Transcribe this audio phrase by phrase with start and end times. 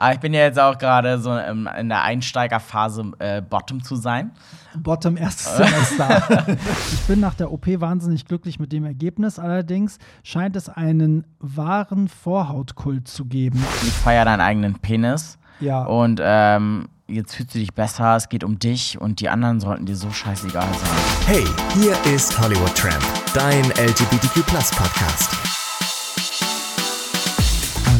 [0.00, 3.96] Aber ich bin ja jetzt auch gerade so in, in der Einsteigerphase, äh, Bottom zu
[3.96, 4.30] sein.
[4.74, 6.46] Bottom erstes Semester.
[6.92, 9.38] ich bin nach der OP wahnsinnig glücklich mit dem Ergebnis.
[9.38, 13.62] Allerdings scheint es einen wahren Vorhautkult zu geben.
[13.82, 15.38] Ich feiere deinen eigenen Penis.
[15.60, 15.82] Ja.
[15.84, 19.84] Und ähm, jetzt fühlst du dich besser, es geht um dich und die anderen sollten
[19.84, 21.26] dir so scheißegal sein.
[21.26, 21.44] Hey,
[21.74, 23.04] hier ist Hollywood Tramp,
[23.34, 25.59] dein LGBTQ Podcast.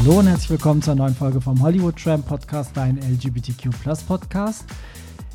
[0.02, 3.68] Hallo und herzlich willkommen zur neuen Folge vom Hollywood Tramp Podcast, dein LGBTQ
[4.08, 4.64] Podcast.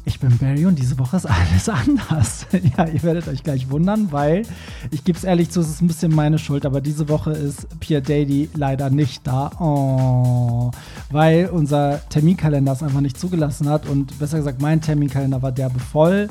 [0.05, 2.47] Ich bin Barry und diese Woche ist alles anders.
[2.75, 4.41] ja, ihr werdet euch gleich wundern, weil
[4.89, 7.79] ich gebe es ehrlich zu, es ist ein bisschen meine Schuld, aber diese Woche ist
[7.79, 9.51] Pierre Daly leider nicht da.
[9.59, 10.71] Oh,
[11.11, 15.79] weil unser Terminkalender es einfach nicht zugelassen hat und besser gesagt, mein Terminkalender war derbe
[15.79, 16.27] voll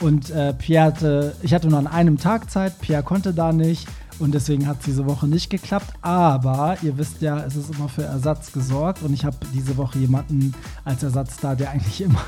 [0.00, 3.88] und äh, Pierre hatte, ich hatte nur an einem Tag Zeit, Pierre konnte da nicht.
[4.20, 5.92] Und deswegen hat es diese Woche nicht geklappt.
[6.02, 9.02] Aber ihr wisst ja, es ist immer für Ersatz gesorgt.
[9.02, 10.54] Und ich habe diese Woche jemanden
[10.84, 12.22] als Ersatz da, der eigentlich immer,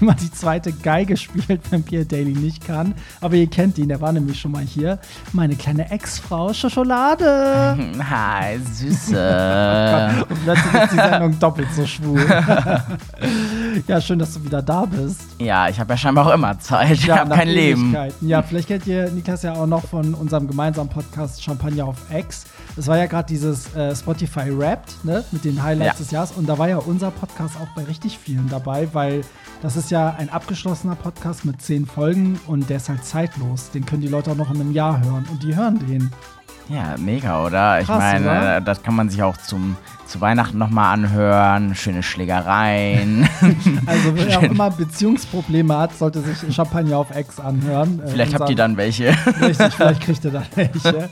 [0.00, 2.94] immer die zweite Geige spielt, wenn Pierre Daly nicht kann.
[3.20, 4.98] Aber ihr kennt ihn, der war nämlich schon mal hier.
[5.32, 7.76] Meine kleine Ex-Frau Schokolade.
[8.10, 10.24] Hi, Süße.
[10.28, 12.26] Und plötzlich ist die Sendung doppelt so schwul.
[13.86, 15.20] ja, schön, dass du wieder da bist.
[15.38, 16.92] ja, ich habe ja scheinbar auch immer Zeit.
[16.92, 17.96] Ich habe nach kein Leben.
[18.20, 22.44] Ja, vielleicht kennt ihr Niklas ja auch noch von unserem gemeinsamen Podcast Champagner auf X.
[22.74, 26.04] Das war ja gerade dieses äh, Spotify Wrapped, ne, mit den Highlights Ja.
[26.04, 26.32] des Jahres.
[26.32, 29.20] Und da war ja unser Podcast auch bei richtig vielen dabei, weil
[29.62, 33.70] das ist ja ein abgeschlossener Podcast mit zehn Folgen und der ist halt zeitlos.
[33.70, 36.10] Den können die Leute auch noch in einem Jahr hören und die hören den.
[36.68, 37.80] Ja, mega, oder?
[37.80, 38.60] Ich Krass, meine, oder?
[38.60, 41.74] das kann man sich auch zum, zu Weihnachten nochmal anhören.
[41.74, 43.28] Schöne Schlägereien.
[43.86, 48.00] Also wer auch immer Beziehungsprobleme hat, sollte sich Champagner auf X anhören.
[48.00, 49.14] Äh, Vielleicht habt ihr dann welche.
[49.40, 51.08] Richtig, vielleicht kriegt ihr da welche.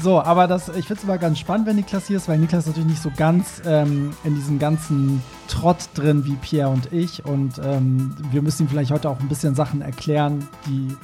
[0.00, 2.66] So, aber das, ich finde es immer ganz spannend, wenn Niklas hier ist, weil Niklas
[2.66, 7.24] natürlich nicht so ganz ähm, in diesem ganzen Trott drin wie Pierre und ich.
[7.24, 10.94] Und ähm, wir müssen ihm vielleicht heute auch ein bisschen Sachen erklären, die,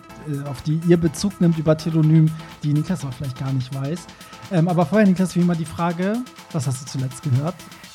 [0.46, 2.30] auf die ihr Bezug nimmt über Telonym,
[2.62, 4.06] die Niklas auch vielleicht gar nicht weiß.
[4.52, 6.18] Ähm, aber vorher, Niklas, wie immer die Frage,
[6.52, 7.54] was hast du zuletzt gehört?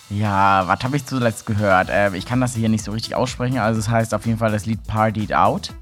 [0.09, 1.89] Ja, was habe ich zuletzt gehört?
[1.89, 3.57] Äh, ich kann das hier nicht so richtig aussprechen.
[3.57, 5.73] Also es heißt auf jeden Fall das Lied Partied Out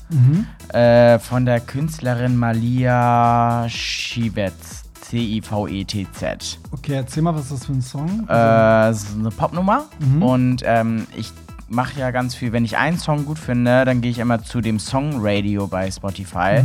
[0.69, 4.83] äh, von der Künstlerin Malia Schivets.
[5.01, 6.59] C-I-V-E-T-Z.
[6.71, 8.27] Okay, erzähl mal, was ist das für ein Song?
[8.27, 9.85] Äh, es ist eine Popnummer
[10.21, 11.31] und ähm, ich
[11.73, 14.61] mache ja ganz viel, wenn ich einen Song gut finde, dann gehe ich immer zu
[14.61, 16.63] dem Song Radio bei Spotify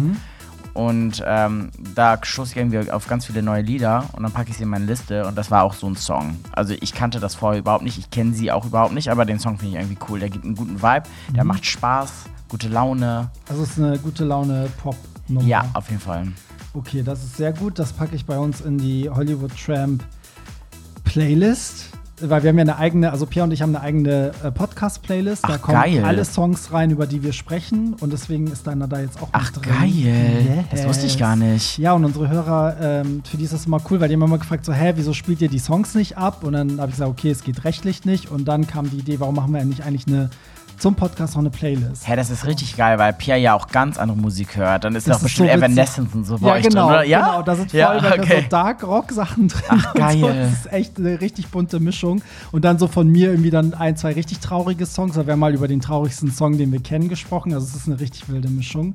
[0.79, 4.59] und ähm, da stoße ich irgendwie auf ganz viele neue Lieder und dann packe ich
[4.59, 6.37] sie in meine Liste und das war auch so ein Song.
[6.53, 9.41] Also ich kannte das vorher überhaupt nicht, ich kenne sie auch überhaupt nicht, aber den
[9.41, 10.21] Song finde ich irgendwie cool.
[10.21, 11.03] Der gibt einen guten Vibe,
[11.35, 13.29] der macht Spaß, gute Laune.
[13.49, 15.45] also es ist eine gute Laune Pop-Nummer.
[15.45, 16.29] Ja, auf jeden Fall.
[16.75, 17.81] Okay, das ist sehr gut.
[17.81, 20.05] Das packe ich bei uns in die Hollywood Tramp
[21.03, 21.98] Playlist.
[22.21, 25.45] Weil wir haben ja eine eigene, also Pierre und ich haben eine eigene äh, Podcast-Playlist.
[25.49, 26.05] Da kommen geil.
[26.05, 27.95] alle Songs rein, über die wir sprechen.
[28.01, 29.75] Und deswegen ist deiner da jetzt auch Ach mit drin.
[29.79, 31.79] geil, das wusste ich gar nicht.
[31.79, 34.39] Ja, und unsere Hörer, ähm, für die ist das immer cool, weil die haben immer
[34.39, 36.43] gefragt, so, hä, wieso spielt ihr die Songs nicht ab?
[36.43, 38.31] Und dann habe ich gesagt, okay, es geht rechtlich nicht.
[38.31, 40.31] Und dann kam die Idee, warum machen wir nicht eigentlich eine,
[40.79, 42.07] zum Podcast noch eine Playlist?
[42.09, 44.85] Hä, das ist richtig geil, weil Pierre ja auch ganz andere Musik hört.
[44.85, 45.57] Dann ist Das da auch bestimmt so.
[45.57, 47.05] Evanescence und so bei Ja, genau, drin, oder?
[47.05, 47.43] Ja, genau.
[47.43, 48.43] Da sind voll ja, okay.
[48.43, 49.63] so Dark Rock Sachen drin.
[49.69, 50.21] Ach, und So.
[50.27, 50.37] geil.
[50.51, 52.23] Das ist echt eine richtig bunte Mischung.
[52.53, 55.15] Und dann so von mir irgendwie dann ein, zwei richtig traurige Songs.
[55.15, 57.53] Da wir haben mal über den traurigsten Song, den wir kennen, gesprochen.
[57.53, 58.95] Also es ist eine richtig wilde Mischung.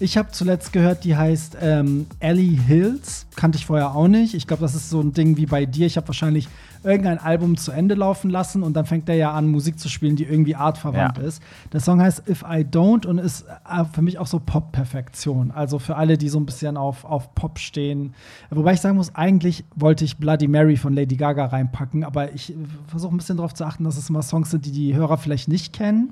[0.00, 3.26] Ich habe zuletzt gehört, die heißt ähm, Ellie Hills.
[3.34, 4.34] Kannte ich vorher auch nicht.
[4.34, 5.86] Ich glaube, das ist so ein Ding wie bei dir.
[5.86, 6.48] Ich habe wahrscheinlich
[6.84, 10.16] irgendein Album zu Ende laufen lassen und dann fängt er ja an, Musik zu spielen,
[10.16, 11.24] die irgendwie artverwandt Ja.
[11.24, 11.42] ist.
[11.72, 15.50] Der Song heißt If I Don't und ist äh, für mich auch so Pop-Perfektion.
[15.50, 18.14] Also für alle, die so ein bisschen auf, auf Pop stehen.
[18.50, 22.54] Wobei ich sagen muss, eigentlich wollte ich Bloody Mary von Lady Gaga reinpacken, aber ich
[22.86, 25.48] versuche ein bisschen darauf zu achten, dass es immer Songs sind, die die Hörer vielleicht
[25.48, 26.08] nicht kennen.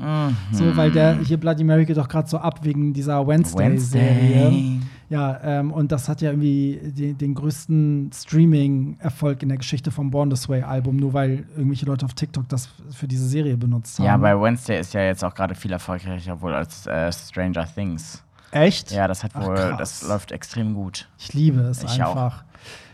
[0.53, 4.45] So, weil der hier Bloody Mary geht doch gerade so ab wegen dieser Wednesday-Serie.
[4.47, 4.81] Wednesday.
[5.09, 10.11] Ja, ähm, und das hat ja irgendwie den, den größten Streaming-Erfolg in der Geschichte vom
[10.11, 14.07] Born This Way-Album, nur weil irgendwelche Leute auf TikTok das für diese Serie benutzt haben.
[14.07, 18.23] Ja, bei Wednesday ist ja jetzt auch gerade viel erfolgreicher wohl als äh, Stranger Things.
[18.51, 18.91] Echt?
[18.91, 19.79] Ja, das hat Ach, wohl, krass.
[19.79, 21.09] das läuft extrem gut.
[21.19, 22.33] Ich liebe es Ich auch.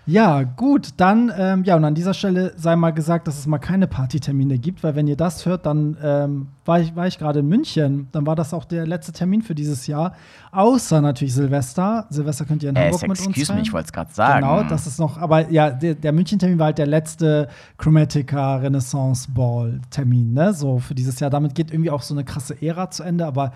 [0.05, 3.59] Ja, gut, dann, ähm, ja, und an dieser Stelle sei mal gesagt, dass es mal
[3.59, 7.39] keine Partytermine gibt, weil wenn ihr das hört, dann ähm, war ich, war ich gerade
[7.39, 8.09] in München.
[8.11, 10.15] Dann war das auch der letzte Termin für dieses Jahr.
[10.51, 12.07] Außer natürlich Silvester.
[12.11, 14.41] Silvester könnt ihr in Äh, Hamburg mit uns excuse me, ich wollte es gerade sagen.
[14.41, 17.47] Genau, das ist noch, aber ja, der, der München-Termin war halt der letzte
[17.79, 20.53] Chromatica Renaissance Ball-Termin, ne?
[20.53, 21.31] So für dieses Jahr.
[21.31, 23.53] Damit geht irgendwie auch so eine krasse Ära zu Ende, aber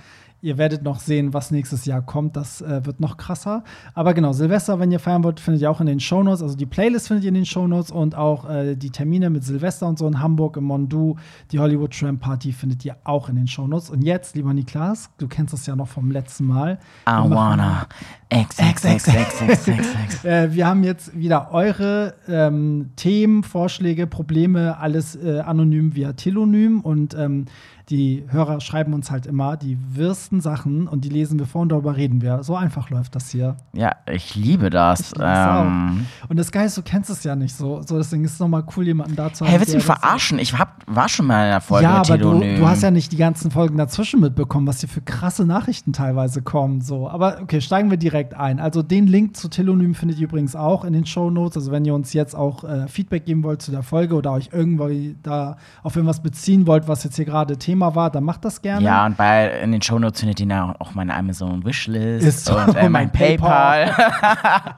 [0.46, 2.36] ihr werdet noch sehen, was nächstes Jahr kommt.
[2.36, 3.64] Das äh, wird noch krasser.
[3.94, 6.40] Aber genau, Silvester, wenn ihr feiern wollt, findet ihr auch in den Shownotes.
[6.40, 9.88] Also die Playlist findet ihr in den Shownotes und auch äh, die Termine mit Silvester
[9.88, 11.16] und so in Hamburg im Mondu,
[11.50, 13.90] die Hollywood Tram Party findet ihr auch in den Shownotes.
[13.90, 16.78] Und jetzt, lieber Niklas, du kennst es ja noch vom letzten Mal.
[17.08, 17.88] I wanna
[18.28, 20.24] X, X, X, X, X, X, X.
[20.24, 27.14] Wir haben jetzt wieder eure ähm, Themen, Vorschläge, Probleme, alles äh, anonym via Telonym und
[27.14, 27.46] ähm,
[27.88, 31.68] die Hörer schreiben uns halt immer die wirsten Sachen und die lesen wir vor und
[31.68, 32.42] darüber reden wir.
[32.42, 33.56] So einfach läuft das hier.
[33.74, 35.12] Ja, ich liebe das.
[35.12, 36.06] Ich liebe ähm.
[36.28, 37.82] Und das Geile ist, du kennst es ja nicht so.
[37.86, 39.52] so deswegen ist es nochmal cool, jemanden da zu haben.
[39.52, 40.40] hey, willst du mich verarschen?
[40.40, 43.12] Ich hab, war schon mal in einer Folge Ja, aber du, du hast ja nicht
[43.12, 46.80] die ganzen Folgen dazwischen mitbekommen, was hier für krasse Nachrichten teilweise kommen.
[46.80, 47.08] So.
[47.08, 48.58] Aber okay, steigen wir direkt ein.
[48.58, 51.56] Also den Link zu Telonym findet ihr übrigens auch in den Show Notes.
[51.58, 54.50] Also wenn ihr uns jetzt auch äh, Feedback geben wollt zu der Folge oder euch
[54.50, 58.60] irgendwie da auf irgendwas beziehen wollt, was jetzt hier gerade Thema war, dann macht das
[58.60, 58.84] gerne.
[58.84, 62.56] Ja, und bei in den Shownotes findet ihr ja auch meine Amazon Wishlist Ist so,
[62.56, 63.90] und äh, mein mein PayPal.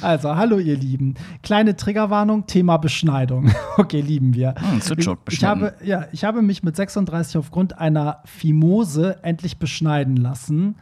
[0.00, 1.14] Also, hallo ihr Lieben.
[1.42, 3.50] Kleine Triggerwarnung, Thema Beschneidung.
[3.76, 4.54] Okay, lieben wir.
[4.58, 10.16] Hm, ich, ich, habe, ja, ich habe mich mit 36 aufgrund einer Phimose endlich beschneiden
[10.16, 10.76] lassen.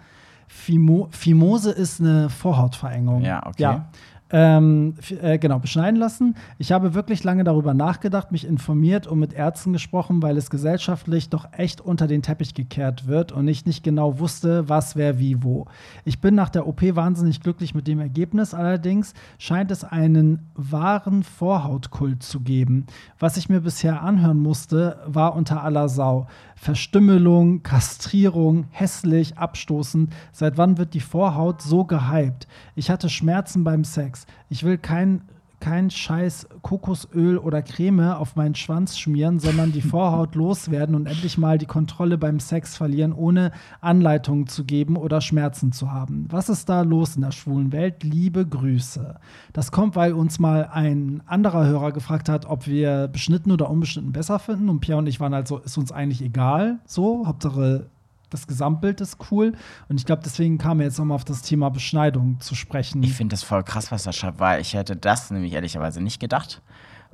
[0.49, 3.23] Phimo, Phimose ist eine Vorhautverengung.
[3.23, 3.63] Ja, okay.
[3.63, 3.89] Ja.
[4.31, 6.35] Ähm, äh, genau, beschneiden lassen.
[6.59, 11.31] Ich habe wirklich lange darüber nachgedacht, mich informiert und mit Ärzten gesprochen, weil es gesellschaftlich
[11.31, 15.43] doch echt unter den Teppich gekehrt wird und ich nicht genau wusste, was, wer, wie,
[15.43, 15.65] wo.
[16.05, 21.23] Ich bin nach der OP wahnsinnig glücklich mit dem Ergebnis, allerdings scheint es einen wahren
[21.23, 22.85] Vorhautkult zu geben.
[23.19, 26.27] Was ich mir bisher anhören musste, war unter aller Sau.
[26.61, 30.13] Verstümmelung, Kastrierung, hässlich, abstoßend.
[30.33, 32.49] Seit wann wird die Vorhaut so gehypt?
[32.75, 34.27] Ich hatte Schmerzen beim Sex.
[34.49, 35.23] Ich will kein,
[35.61, 41.39] kein scheiß Kokosöl oder Creme auf meinen Schwanz schmieren, sondern die Vorhaut loswerden und endlich
[41.39, 46.27] mal die Kontrolle beim Sex verlieren, ohne Anleitungen zu geben oder Schmerzen zu haben.
[46.31, 48.05] Was ist da los in der schwulen Welt?
[48.05, 49.17] Liebe Grüße.
[49.53, 54.13] Das kommt, weil uns mal ein anderer Hörer gefragt hat, ob wir beschnitten oder unbeschnitten
[54.13, 54.69] besser finden.
[54.69, 56.79] Und Pierre und ich waren halt so, ist uns eigentlich egal.
[56.87, 57.91] So, Hauptsache
[58.31, 59.53] das Gesamtbild ist cool.
[59.89, 63.03] Und ich glaube, deswegen kam er jetzt nochmal auf das Thema Beschneidung zu sprechen.
[63.03, 66.21] Ich finde das voll krass, was er schreibt, weil ich hätte das nämlich ehrlicherweise nicht
[66.21, 66.61] gedacht.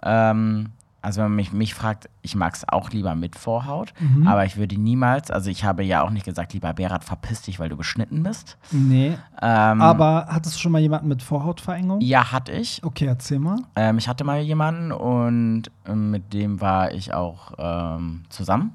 [0.02, 0.70] Ähm,
[1.02, 4.26] also wenn man mich, mich fragt, ich mag es auch lieber mit Vorhaut, Mhm.
[4.26, 7.60] aber ich würde niemals, also ich habe ja auch nicht gesagt, lieber Berat, verpiss dich,
[7.60, 8.56] weil du beschnitten bist.
[8.70, 9.18] nee.
[9.42, 12.00] Ähm, Aber hattest du schon mal jemanden mit Vorhautverengung?
[12.00, 12.82] ja, hatte ich.
[12.82, 13.58] Okay, erzähl mal.
[13.76, 18.72] Ähm, ich hatte mal jemanden und ähm, mit dem war ich auch ähm, zusammen.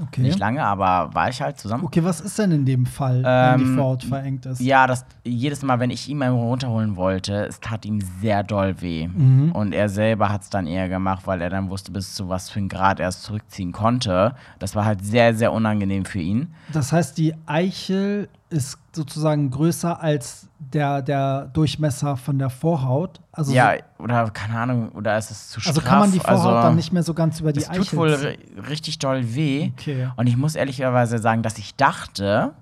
[0.00, 0.22] Okay.
[0.22, 1.84] Nicht lange, aber war ich halt zusammen.
[1.84, 4.60] Okay, was ist denn in dem Fall, wenn die Ähm, Vorhaut verengt ist?
[4.60, 8.80] Ja, das jedes Mal, wenn ich ihn mal runterholen wollte, es tat ihm sehr doll
[8.80, 9.08] weh.
[9.08, 9.52] Mhm.
[9.52, 12.50] Und er selber hat es dann eher gemacht, weil er dann wusste, bis zu was
[12.50, 14.34] für ein Grad er es zurückziehen konnte.
[14.58, 16.54] Das war halt sehr, sehr unangenehm für ihn.
[16.72, 23.20] Das heißt, die Eichel ist sozusagen größer als der, der Durchmesser von der Vorhaut.
[23.32, 25.84] Also, ja, oder keine Ahnung, oder ist es zu also straff?
[25.90, 27.96] kann man die Vorhaut Also, dann nicht mehr so ganz über die Es Eichel tut
[27.98, 28.28] wohl ziehen?
[28.58, 29.72] ri- richtig doll weh.
[29.78, 30.10] Okay.
[30.16, 32.52] Und ich muss ehrlicherweise sagen, dass ich dachte,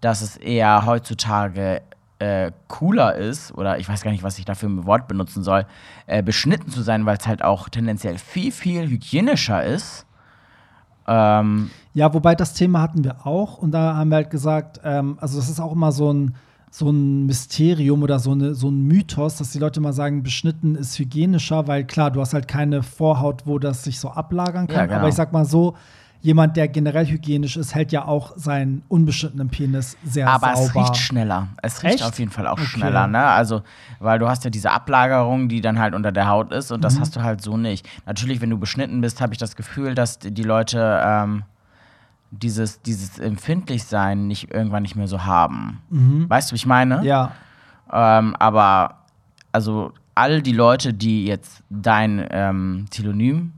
[0.00, 1.80] dass es eher heutzutage
[2.18, 5.66] äh, cooler ist, oder ich weiß gar nicht, was ich dafür ein Wort benutzen soll,
[6.06, 10.06] äh, beschnitten zu sein, weil es halt auch tendenziell viel, viel hygienischer ist.
[11.06, 15.16] Ähm, Ja, wobei das Thema hatten wir auch und da haben wir halt gesagt, ähm,
[15.20, 16.34] also das ist auch immer so ein,
[16.70, 20.74] so ein Mysterium oder so, eine, so ein Mythos, dass die Leute mal sagen, beschnitten
[20.74, 24.76] ist hygienischer, weil klar, du hast halt keine Vorhaut, wo das sich so ablagern kann.
[24.76, 24.98] Ja, genau.
[25.00, 25.74] Aber ich sag mal so,
[26.22, 30.62] jemand, der generell hygienisch ist, hält ja auch seinen unbeschnittenen Penis sehr aber sauber.
[30.68, 31.48] es riecht schneller.
[31.62, 32.04] Es riecht Echt?
[32.04, 32.66] auf jeden Fall auch Okay.
[32.66, 33.24] schneller, ne?
[33.26, 33.62] Also,
[33.98, 36.82] weil du hast ja diese Ablagerung, die dann halt unter der Haut ist und Mhm.
[36.82, 37.86] das hast du halt so nicht.
[38.06, 41.42] Natürlich, wenn du beschnitten bist, habe ich das Gefühl, dass die Leute ähm,
[42.30, 45.80] dieses, dieses Empfindlichsein nicht irgendwann nicht mehr so haben.
[46.28, 46.98] Weißt du, wie ich meine?
[46.98, 47.02] Mhm.
[47.04, 47.32] Ja,
[47.92, 48.98] Ähm, aber
[49.50, 53.52] also all die Leute, die jetzt dein ähm, Telonym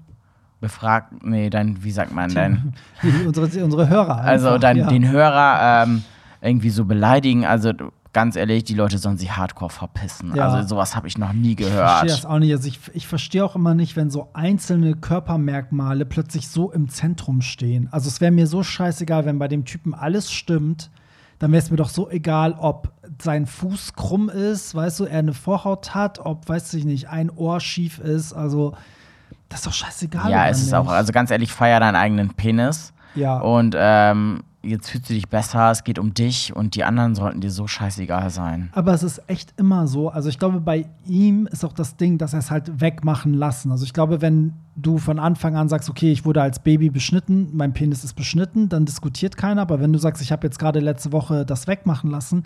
[0.65, 2.73] befragt, nee, dein, wie sagt man denn?
[3.03, 4.17] die, unsere, unsere Hörer.
[4.17, 4.87] Also einfach, dann ja.
[4.87, 6.03] den Hörer ähm,
[6.41, 7.45] irgendwie so beleidigen.
[7.45, 7.73] Also
[8.15, 10.35] ganz ehrlich, die Leute sollen sich hardcore verpissen.
[10.35, 10.49] Ja.
[10.49, 12.35] Also sowas habe ich noch nie Ich verstehe das gehört.
[12.35, 12.53] auch nicht.
[12.53, 17.43] Also ich, ich verstehe auch immer nicht, wenn so einzelne Körpermerkmale plötzlich so im Zentrum
[17.43, 17.89] stehen.
[17.91, 20.91] Also es wäre mir so scheißegal, wenn bei dem Typen alles stimmt,
[21.39, 25.19] dann wäre es mir doch so egal, ob sein Fuß krumm ist, weißt du, er
[25.19, 28.33] eine Vorhaut hat, ob, weiß ich nicht, ein Ohr schief ist.
[28.33, 28.75] Also
[29.55, 30.33] das ist doch scheißegal.
[30.33, 32.93] Ja, es ist auch, also ganz ehrlich, feier deinen eigenen Penis.
[33.15, 33.39] Ja.
[33.39, 37.41] Und ähm, jetzt fühlst du dich besser, es geht um dich und die anderen sollten
[37.41, 38.71] dir so scheißegal sein.
[38.73, 40.09] Aber es ist echt immer so.
[40.09, 43.71] Also ich glaube, bei ihm ist auch das Ding, dass er es halt wegmachen lassen.
[43.71, 47.51] Also ich glaube, wenn du von Anfang an sagst, okay, ich wurde als Baby beschnitten,
[47.53, 49.63] mein Penis ist beschnitten, dann diskutiert keiner.
[49.63, 52.43] Aber wenn du sagst, ich habe jetzt gerade letzte Woche das wegmachen lassen,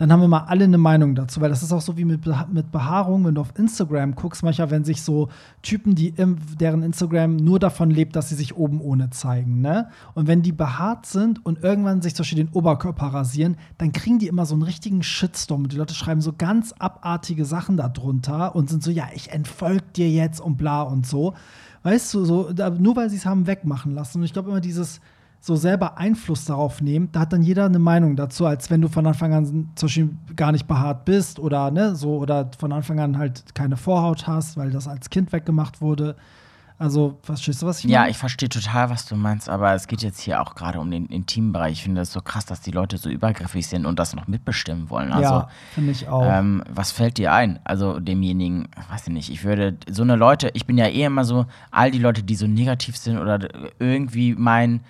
[0.00, 2.22] dann haben wir mal alle eine Meinung dazu, weil das ist auch so wie mit,
[2.50, 5.28] mit Behaarung, wenn du auf Instagram guckst, manchmal, wenn sich so
[5.60, 9.90] Typen, die im, deren Instagram nur davon lebt, dass sie sich oben ohne zeigen, ne?
[10.14, 14.18] Und wenn die behaart sind und irgendwann sich zum Beispiel den Oberkörper rasieren, dann kriegen
[14.18, 18.56] die immer so einen richtigen Shitstorm und die Leute schreiben so ganz abartige Sachen darunter
[18.56, 21.34] und sind so, ja, ich entfolg dir jetzt und bla und so.
[21.82, 24.20] Weißt du, so, nur weil sie es haben wegmachen lassen.
[24.20, 25.02] Und ich glaube immer dieses,
[25.40, 28.88] so selber Einfluss darauf nehmen, da hat dann jeder eine Meinung dazu, als wenn du
[28.88, 33.00] von Anfang an zum Beispiel gar nicht behaart bist oder ne, so oder von Anfang
[33.00, 36.16] an halt keine Vorhaut hast, weil das als Kind weggemacht wurde.
[36.80, 37.94] Also, verstehst du, was ich meine?
[37.94, 40.90] Ja, ich verstehe total, was du meinst, aber es geht jetzt hier auch gerade um
[40.90, 41.72] den intimen Bereich.
[41.72, 44.88] Ich finde das so krass, dass die Leute so übergriffig sind und das noch mitbestimmen
[44.88, 45.12] wollen.
[45.12, 46.24] Also, ja, finde ich auch.
[46.24, 47.58] Ähm, was fällt dir ein?
[47.64, 51.24] Also demjenigen, weiß ich nicht, ich würde so eine Leute, ich bin ja eh immer
[51.26, 53.46] so, all die Leute, die so negativ sind oder
[53.78, 54.80] irgendwie meinen,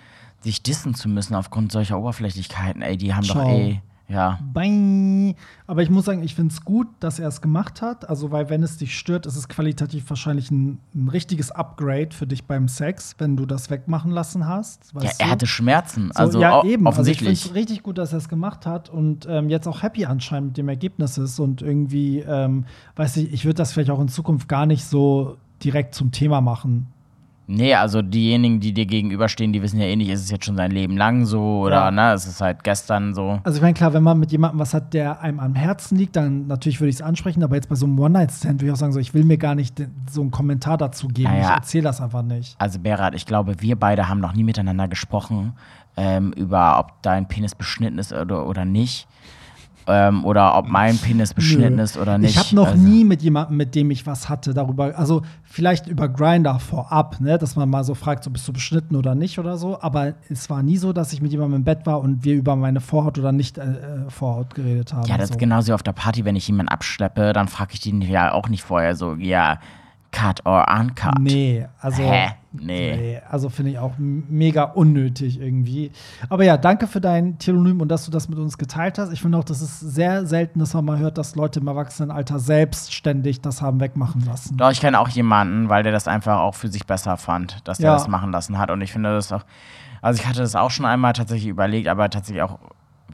[0.41, 3.43] sich dissen zu müssen aufgrund solcher Oberflächlichkeiten, ey, die haben Ciao.
[3.43, 3.81] doch eh.
[4.11, 4.39] Ja.
[4.53, 5.35] Bang.
[5.67, 8.09] Aber ich muss sagen, ich finde es gut, dass er es gemacht hat.
[8.09, 12.27] Also, weil, wenn es dich stört, ist es qualitativ wahrscheinlich ein, ein richtiges Upgrade für
[12.27, 14.91] dich beim Sex, wenn du das wegmachen lassen hast.
[15.01, 16.11] ja, er hatte Schmerzen.
[16.13, 16.87] Also, so, ja, eben.
[16.87, 17.29] offensichtlich.
[17.29, 19.81] Also ich finde es richtig gut, dass er es gemacht hat und ähm, jetzt auch
[19.81, 21.39] happy anscheinend mit dem Ergebnis ist.
[21.39, 22.65] Und irgendwie, ähm,
[22.97, 26.41] weiß ich, ich würde das vielleicht auch in Zukunft gar nicht so direkt zum Thema
[26.41, 26.87] machen.
[27.53, 30.55] Nee, also diejenigen, die dir gegenüberstehen, die wissen ja eh nicht, ist es jetzt schon
[30.55, 31.91] sein Leben lang so oder ja.
[31.91, 33.41] ne, ist es halt gestern so.
[33.43, 36.15] Also ich meine, klar, wenn man mit jemandem was hat, der einem am Herzen liegt,
[36.15, 38.77] dann natürlich würde ich es ansprechen, aber jetzt bei so einem One-Night-Stand würde ich auch
[38.77, 41.33] sagen, so, ich will mir gar nicht so einen Kommentar dazu geben.
[41.33, 41.49] Ja, ja.
[41.49, 42.55] Ich erzähle das einfach nicht.
[42.57, 45.53] Also Berat, ich glaube, wir beide haben noch nie miteinander gesprochen
[45.97, 49.07] ähm, über, ob dein Penis beschnitten ist oder, oder nicht
[49.87, 51.83] ähm, oder ob mein Penis beschnitten Nö.
[51.83, 52.31] ist oder nicht.
[52.31, 52.81] Ich habe noch also.
[52.81, 57.37] nie mit jemandem, mit dem ich was hatte, darüber, also vielleicht über Grinder vorab, ne,
[57.37, 59.81] dass man mal so fragt, so bist du beschnitten oder nicht oder so.
[59.81, 62.55] Aber es war nie so, dass ich mit jemandem im Bett war und wir über
[62.55, 65.07] meine Vorhaut oder nicht äh, äh Vorhaut geredet haben.
[65.07, 65.33] Ja, das so.
[65.33, 68.49] ist genauso auf der Party, wenn ich jemanden abschleppe, dann frage ich den ja auch
[68.49, 69.59] nicht vorher so, ja,
[70.11, 71.19] cut or uncut.
[71.19, 72.03] Nee, also.
[72.03, 72.33] Hä?
[72.53, 72.97] Nee.
[72.97, 73.21] nee.
[73.29, 75.91] Also finde ich auch mega unnötig irgendwie.
[76.29, 79.13] Aber ja, danke für dein Telonym und dass du das mit uns geteilt hast.
[79.13, 82.39] Ich finde auch, das ist sehr selten, dass man mal hört, dass Leute im Erwachsenenalter
[82.39, 84.57] selbstständig das haben wegmachen lassen.
[84.57, 87.77] Doch, ich kenne auch jemanden, weil der das einfach auch für sich besser fand, dass
[87.77, 87.93] der ja.
[87.93, 88.69] das machen lassen hat.
[88.69, 89.45] Und ich finde das auch.
[90.01, 92.59] Also, ich hatte das auch schon einmal tatsächlich überlegt, aber tatsächlich auch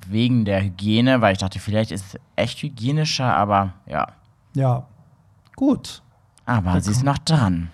[0.07, 4.07] wegen der Hygiene, weil ich dachte, vielleicht ist es echt hygienischer, aber ja.
[4.55, 4.85] Ja.
[5.55, 6.01] Gut.
[6.45, 7.69] Aber sie ist noch dran.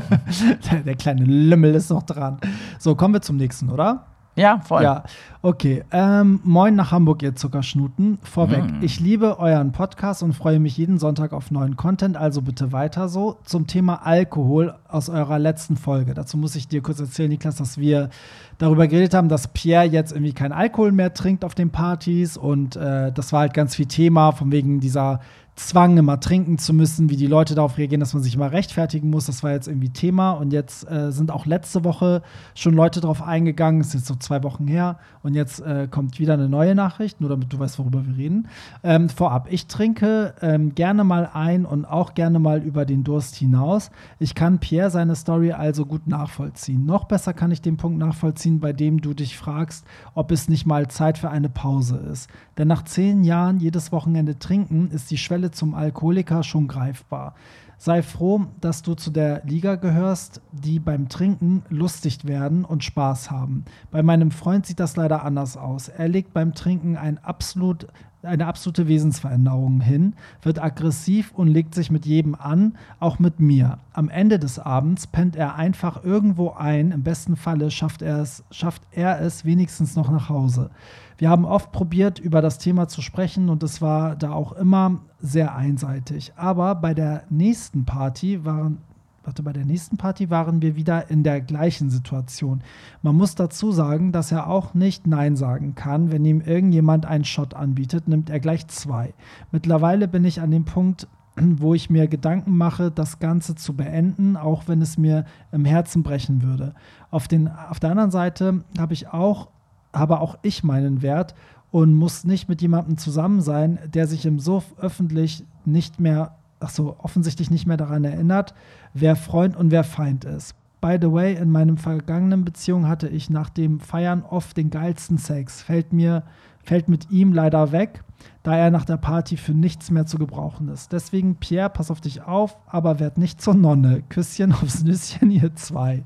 [0.86, 2.38] der, kleine Lümmel ist noch dran.
[2.78, 4.06] So, kommen wir zum nächsten, oder?
[4.34, 4.82] Ja, voll.
[4.82, 5.04] Ja,
[5.42, 5.84] okay.
[5.90, 8.18] Ähm, moin nach Hamburg, ihr Zuckerschnuten.
[8.22, 8.78] Vorweg, mm.
[8.82, 13.10] ich liebe euren Podcast und freue mich jeden Sonntag auf neuen Content, also bitte weiter
[13.10, 13.40] so.
[13.44, 16.14] Zum Thema Alkohol aus eurer letzten Folge.
[16.14, 18.08] Dazu muss ich dir kurz erzählen, Niklas, dass wir
[18.56, 22.76] darüber geredet haben, dass Pierre jetzt irgendwie kein Alkohol mehr trinkt auf den Partys und
[22.76, 25.20] äh, das war halt ganz viel Thema, von wegen dieser
[25.54, 29.10] Zwang, immer trinken zu müssen, wie die Leute darauf reagieren, dass man sich immer rechtfertigen
[29.10, 29.26] muss.
[29.26, 30.30] Das war jetzt irgendwie Thema.
[30.32, 32.22] Und jetzt äh, sind auch letzte Woche
[32.54, 33.80] schon Leute darauf eingegangen.
[33.80, 34.98] Das ist jetzt so zwei Wochen her.
[35.22, 38.48] Und jetzt äh, kommt wieder eine neue Nachricht, nur damit du weißt, worüber wir reden.
[38.82, 43.36] Ähm, vorab, ich trinke ähm, gerne mal ein und auch gerne mal über den Durst
[43.36, 43.90] hinaus.
[44.18, 46.86] Ich kann Pierre seine Story also gut nachvollziehen.
[46.86, 50.66] Noch besser kann ich den Punkt nachvollziehen, bei dem du dich fragst, ob es nicht
[50.66, 52.30] mal Zeit für eine Pause ist.
[52.56, 57.34] Denn nach zehn Jahren jedes Wochenende trinken ist die Schwelle zum Alkoholiker schon greifbar.
[57.78, 63.32] Sei froh, dass du zu der Liga gehörst, die beim Trinken lustig werden und Spaß
[63.32, 63.64] haben.
[63.90, 65.88] Bei meinem Freund sieht das leider anders aus.
[65.88, 67.88] Er legt beim Trinken ein absolut
[68.22, 73.78] eine absolute Wesensveränderung hin, wird aggressiv und legt sich mit jedem an, auch mit mir.
[73.92, 78.44] Am Ende des Abends pennt er einfach irgendwo ein, im besten Falle schafft er es,
[78.50, 80.70] schafft er es wenigstens noch nach Hause.
[81.18, 85.00] Wir haben oft probiert, über das Thema zu sprechen und es war da auch immer
[85.18, 86.32] sehr einseitig.
[86.36, 88.78] Aber bei der nächsten Party waren
[89.24, 92.62] warte, bei der nächsten Party waren wir wieder in der gleichen Situation.
[93.02, 96.10] Man muss dazu sagen, dass er auch nicht Nein sagen kann.
[96.12, 99.14] Wenn ihm irgendjemand einen Shot anbietet, nimmt er gleich zwei.
[99.50, 104.36] Mittlerweile bin ich an dem Punkt, wo ich mir Gedanken mache, das Ganze zu beenden,
[104.36, 106.74] auch wenn es mir im Herzen brechen würde.
[107.10, 109.48] Auf, den, auf der anderen Seite habe ich auch,
[109.92, 111.34] habe auch ich meinen Wert
[111.70, 116.70] und muss nicht mit jemandem zusammen sein, der sich im Suff öffentlich nicht mehr ach
[116.70, 118.54] so, offensichtlich nicht mehr daran erinnert,
[118.94, 120.54] wer Freund und wer Feind ist.
[120.82, 125.16] by the way, in meinem vergangenen Beziehung hatte ich nach dem Feiern oft den geilsten
[125.16, 125.62] Sex.
[125.62, 126.24] Fällt mir,
[126.64, 128.02] fällt mit ihm leider weg,
[128.42, 130.92] da er nach der Party für nichts mehr zu gebrauchen ist.
[130.92, 134.02] Deswegen, Pierre, pass auf dich auf, aber werd nicht zur Nonne.
[134.08, 136.02] Küsschen aufs Nüsschen, ihr zwei.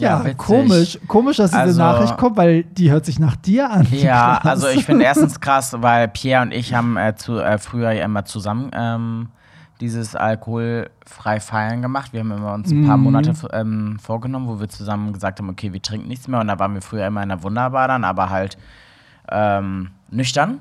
[0.00, 0.38] Ja, witzig.
[0.38, 0.98] komisch.
[1.06, 3.86] Komisch, dass diese Also- Nachricht kommt, weil die hört sich nach dir an.
[3.90, 4.64] Ja, Krass.
[4.64, 8.04] also ich finde erstens krass, weil Pierre und ich haben äh, zu, äh, früher ja
[8.04, 9.28] immer zusammen ähm,
[9.80, 12.12] dieses alkoholfrei feiern gemacht.
[12.12, 13.02] Wir haben immer uns ein paar Mhm.
[13.04, 16.40] Monate ähm, vorgenommen, wo wir zusammen gesagt haben, okay, wir trinken nichts mehr.
[16.40, 18.58] Und da waren wir früher immer in der Wunderbar dann, aber halt
[19.30, 20.58] ähm, nüchtern.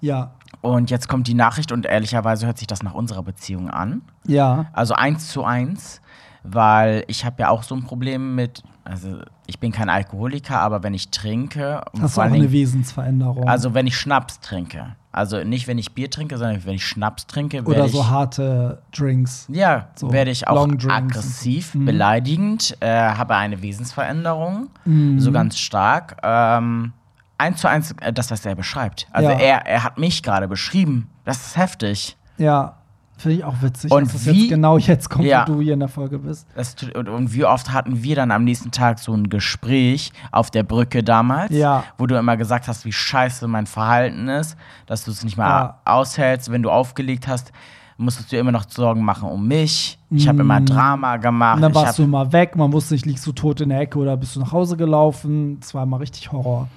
[0.00, 0.30] Ja,
[0.62, 4.02] Und jetzt kommt die Nachricht und ehrlicherweise hört sich das nach unserer Beziehung an.
[4.26, 4.66] ja.
[4.72, 6.00] Also eins zu eins,
[6.42, 10.82] weil ich habe ja auch so ein Problem mit, also ich bin kein Alkoholiker, aber
[10.82, 13.48] wenn ich trinke, Hast du auch eine Wesensveränderung.
[13.48, 14.96] also wenn ich Schnaps trinke.
[15.12, 18.82] Also nicht, wenn ich Bier trinke, sondern wenn ich Schnaps trinke, Oder so ich, harte
[18.92, 19.46] Drinks.
[19.50, 21.84] ja, so werde ich auch aggressiv, Mhm.
[21.84, 25.18] beleidigend, äh, habe eine Wesensveränderung, Mhm.
[25.20, 26.16] so ganz stark.
[26.22, 26.92] Ähm,
[27.38, 29.08] eins zu eins, äh, das, was er beschreibt.
[29.12, 29.38] Also Ja.
[29.38, 31.08] er, er hat mich gerade beschrieben.
[31.24, 32.16] Das ist heftig.
[32.38, 32.76] Ja,
[33.20, 35.46] finde ich auch witzig, Und dass das wie- jetzt genau jetzt kommt, Ja.
[35.48, 36.46] wo du hier in der Folge bist.
[36.54, 40.50] Das, und, und wie oft hatten wir dann am nächsten Tag so ein Gespräch auf
[40.50, 41.84] der Brücke damals, Ja.
[41.98, 45.48] wo du immer gesagt hast, wie scheiße mein Verhalten ist, dass du es nicht mal
[45.48, 45.78] Ja.
[45.84, 46.50] aushältst.
[46.50, 47.52] Wenn du aufgelegt hast,
[47.96, 49.98] musstest du immer noch Sorgen machen um mich.
[50.10, 50.66] Ich habe immer Mm.
[50.66, 51.56] Drama gemacht.
[51.56, 53.98] Und dann warst du immer weg, man wusste nicht, liegst du tot in der Ecke
[53.98, 55.60] oder bist du nach Hause gelaufen.
[55.60, 56.68] Das war immer richtig Horror.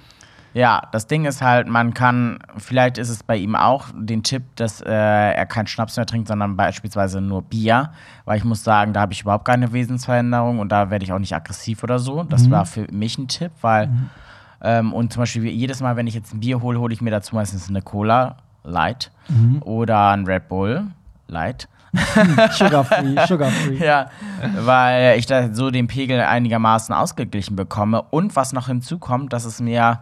[0.53, 4.43] Ja, das Ding ist halt, man kann, vielleicht ist es bei ihm auch den Tipp,
[4.55, 7.89] dass äh, er keinen Schnaps mehr trinkt, sondern beispielsweise nur Bier.
[8.25, 11.19] Weil ich muss sagen, da habe ich überhaupt keine Wesensveränderung und da werde ich auch
[11.19, 12.23] nicht aggressiv oder so.
[12.23, 13.89] Das war für mich ein Tipp, weil,
[14.61, 17.11] ähm, und zum Beispiel jedes Mal, wenn ich jetzt ein Bier hole, hole ich mir
[17.11, 19.11] dazu meistens eine Cola Light
[19.61, 20.85] oder ein Red Bull
[21.27, 21.67] Light.
[22.51, 23.77] Sugar free, sugar free.
[23.77, 24.09] Ja,
[24.61, 28.01] weil ich da so den Pegel einigermaßen ausgeglichen bekomme.
[28.01, 29.99] Und was noch hinzukommt, dass es mir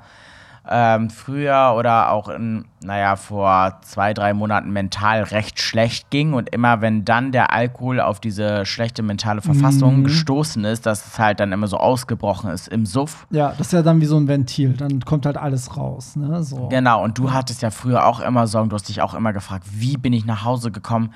[0.70, 6.34] ähm, früher oder auch in, naja, vor zwei, drei Monaten mental recht schlecht ging.
[6.34, 10.04] Und immer wenn dann der Alkohol auf diese schlechte mentale Verfassung Mhm.
[10.04, 13.26] gestoßen ist, dass es halt dann immer so ausgebrochen ist im Suff.
[13.32, 14.74] Ja, das ist ja dann wie so ein Ventil.
[14.74, 16.16] Dann kommt halt alles raus.
[16.16, 16.44] Ne?
[16.44, 16.68] So.
[16.70, 19.66] Genau, und du hattest ja früher auch immer Sorgen, du hast dich auch immer gefragt,
[19.72, 21.12] wie bin ich nach Hause gekommen?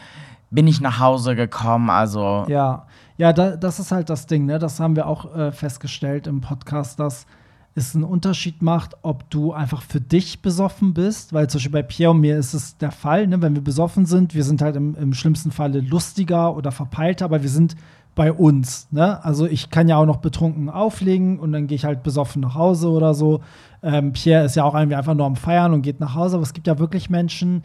[0.49, 1.89] Bin ich nach Hause gekommen?
[1.89, 2.87] Also, Ja,
[3.17, 4.57] ja, da, das ist halt das Ding, ne?
[4.59, 7.25] Das haben wir auch äh, festgestellt im Podcast, dass
[7.75, 11.83] es einen Unterschied macht, ob du einfach für dich besoffen bist, weil zum Beispiel bei
[11.83, 13.41] Pierre und mir ist es der Fall, ne?
[13.41, 17.41] wenn wir besoffen sind, wir sind halt im, im schlimmsten Falle lustiger oder verpeilter, aber
[17.41, 17.75] wir sind
[18.15, 18.87] bei uns.
[18.91, 19.23] Ne?
[19.25, 22.55] Also ich kann ja auch noch betrunken auflegen und dann gehe ich halt besoffen nach
[22.55, 23.41] Hause oder so.
[23.83, 26.43] Ähm, Pierre ist ja auch irgendwie einfach nur am Feiern und geht nach Hause, aber
[26.43, 27.63] es gibt ja wirklich Menschen,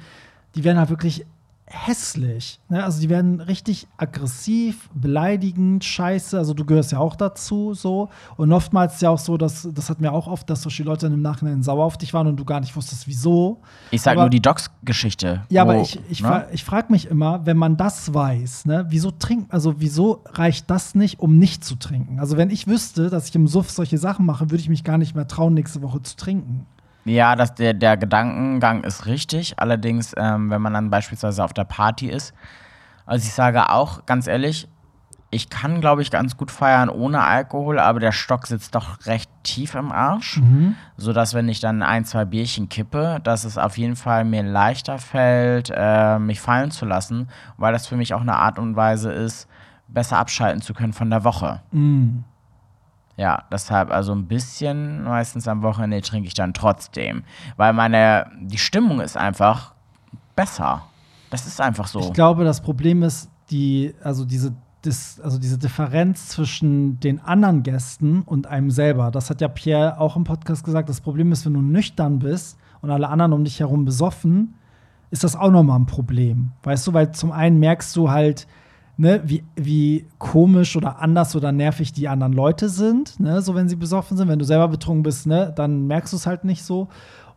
[0.56, 1.24] die werden halt wirklich
[1.72, 2.60] hässlich.
[2.68, 2.82] Ne?
[2.84, 6.36] Also die werden richtig aggressiv, beleidigend, scheiße.
[6.36, 8.08] Also du gehörst ja auch dazu so.
[8.36, 11.06] Und oftmals ist ja auch so, dass das hat mir auch oft, dass solche Leute
[11.06, 13.60] im Nachhinein sauer auf dich waren und du gar nicht wusstest, wieso.
[13.90, 15.42] ich sag Aber- nur die Docs-Geschichte.
[15.48, 16.28] Ja, aber ich, ich, ne?
[16.28, 20.68] fra ich frage mich immer, wenn man das weiß, ne, wieso trinkt, also wieso reicht
[20.70, 22.18] das nicht, um nicht zu trinken?
[22.18, 24.98] Also wenn ich wüsste, dass ich im Suff solche Sachen mache, würde ich mich gar
[24.98, 26.66] nicht mehr trauen, nächste Woche zu trinken.
[27.04, 29.58] Ja, das, der, der Gedankengang ist richtig.
[29.58, 32.34] Allerdings, ähm, wenn man dann beispielsweise auf der Party ist,
[33.06, 34.68] also ich sage auch ganz ehrlich,
[35.32, 39.30] ich kann, glaube ich, ganz gut feiern ohne Alkohol, aber der Stock sitzt doch recht
[39.44, 40.40] tief im Arsch,
[40.96, 44.98] sodass wenn ich dann ein, zwei Bierchen kippe, dass es auf jeden Fall mir leichter
[44.98, 49.12] fällt, äh, mich fallen zu lassen, weil das für mich auch eine Art und Weise
[49.12, 49.48] ist,
[49.86, 51.60] besser abschalten zu können von der Woche.
[51.70, 52.24] Mm.
[53.20, 57.22] Ja, deshalb also ein bisschen meistens am Wochenende trinke ich dann trotzdem,
[57.58, 59.74] weil meine die Stimmung ist einfach
[60.34, 60.84] besser.
[61.28, 62.00] Das ist einfach so.
[62.00, 64.54] Ich glaube, das Problem ist die, also diese,
[64.86, 69.10] dis, also diese Differenz zwischen den anderen Gästen und einem selber.
[69.10, 70.88] Das hat ja Pierre auch im Podcast gesagt.
[70.88, 74.54] Das Problem ist, wenn du nüchtern bist und alle anderen um dich herum besoffen,
[75.10, 76.52] ist das auch nochmal ein Problem.
[76.62, 78.46] Weißt du, weil zum einen merkst du halt,
[79.00, 83.68] ne, wie, wie komisch oder anders oder nervig die anderen Leute sind, ne, so wenn
[83.68, 84.28] sie besoffen sind.
[84.28, 86.88] Wenn du selber betrunken bist, ne, dann merkst du es halt nicht so.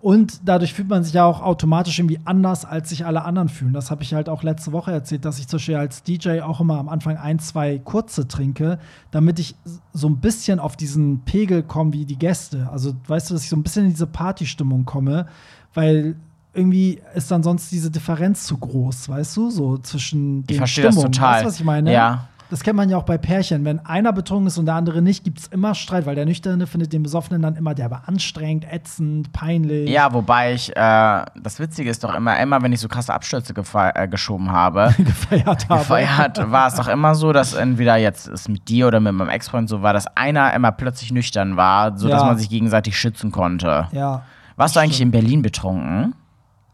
[0.02, 3.71] Und dadurch fühlt man sich ja auch automatisch irgendwie anders, als sich alle anderen fühlen.
[3.71, 6.60] Das habe ich halt auch letzte Woche erzählt, dass ich zum Beispiel als DJ auch
[6.60, 8.80] immer am Anfang ein, zwei kurze trinke,
[9.12, 9.56] damit ich
[9.93, 12.67] so ein bisschen auf diesen Pegel komme wie die Gäste.
[12.69, 15.28] Also weißt du, dass ich so ein bisschen in diese Partystimmung komme,
[15.73, 16.17] weil
[16.53, 20.83] irgendwie ist dann sonst diese Differenz zu groß, weißt du, so zwischen den ich verstehe
[20.85, 21.11] das Stimmungen.
[21.13, 21.31] total.
[21.33, 21.91] Weißt du, was ich meine?
[21.93, 22.27] Ja.
[22.49, 23.65] Das kennt man ja auch bei Pärchen.
[23.65, 26.67] Wenn einer betrunken ist und der andere nicht, gibt es immer Streit, weil der Nüchterne
[26.67, 29.89] findet den Besoffenen dann immer, der war anstrengend, ätzend, peinlich.
[29.89, 30.75] Ja, wobei ich, äh,
[31.41, 33.55] das Witzige ist doch immer, immer wenn ich so krasse Abstürze
[33.95, 35.79] äh, geschoben habe, gefeiert habe.
[35.79, 39.29] gefeiert, war es doch immer so, dass entweder jetzt es mit dir oder mit meinem
[39.29, 42.27] Ex-Freund so war, dass einer immer plötzlich nüchtern war, sodass Ja.
[42.27, 43.87] man sich gegenseitig schützen konnte.
[43.93, 44.21] Ja.
[44.57, 46.13] Warst du eigentlich in Berlin betrunken?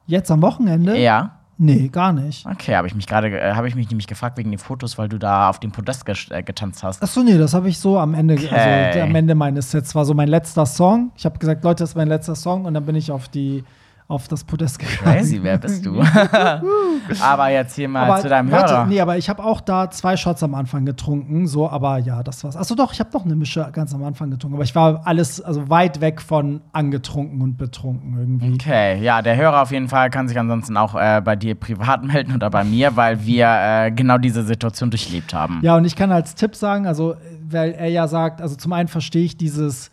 [0.10, 0.98] Jetzt am Wochenende?
[0.98, 1.36] Ja.
[1.62, 2.46] Nee, gar nicht.
[2.48, 5.08] Okay, habe ich mich gerade, äh, habe ich mich nämlich gefragt wegen den Fotos, weil
[5.10, 7.04] du da auf dem Podest äh, getanzt hast.
[7.04, 8.48] Achso, nee, das habe ich so am Ende, Okay.
[8.50, 11.12] also am Ende meines Sets war so mein letzter Song.
[11.16, 13.64] Ich habe gesagt, Leute, das ist mein letzter Song und dann bin ich auf die
[14.10, 15.20] auf das Podest gegangen.
[15.20, 16.02] Crazy, wer bist du?
[17.22, 18.86] aber jetzt hier mal aber, zu deinem warte, Hörer.
[18.88, 22.44] Nee, aber ich habe auch da zwei Shots am Anfang getrunken, so, aber ja, das
[22.44, 22.58] war's.
[22.58, 25.40] Achso, doch, ich habe noch eine Mische ganz am Anfang getrunken, aber ich war alles,
[25.40, 28.54] also weit weg von angetrunken und betrunken irgendwie.
[28.56, 32.04] Okay, ja, der Hörer auf jeden Fall kann sich ansonsten auch äh, bei dir privat
[32.04, 35.60] melden oder bei mir, weil wir äh, genau diese Situation durchlebt haben.
[35.62, 37.16] Ja, und ich kann als Tipp sagen, also,
[37.48, 39.92] weil er ja sagt, also zum einen verstehe ich dieses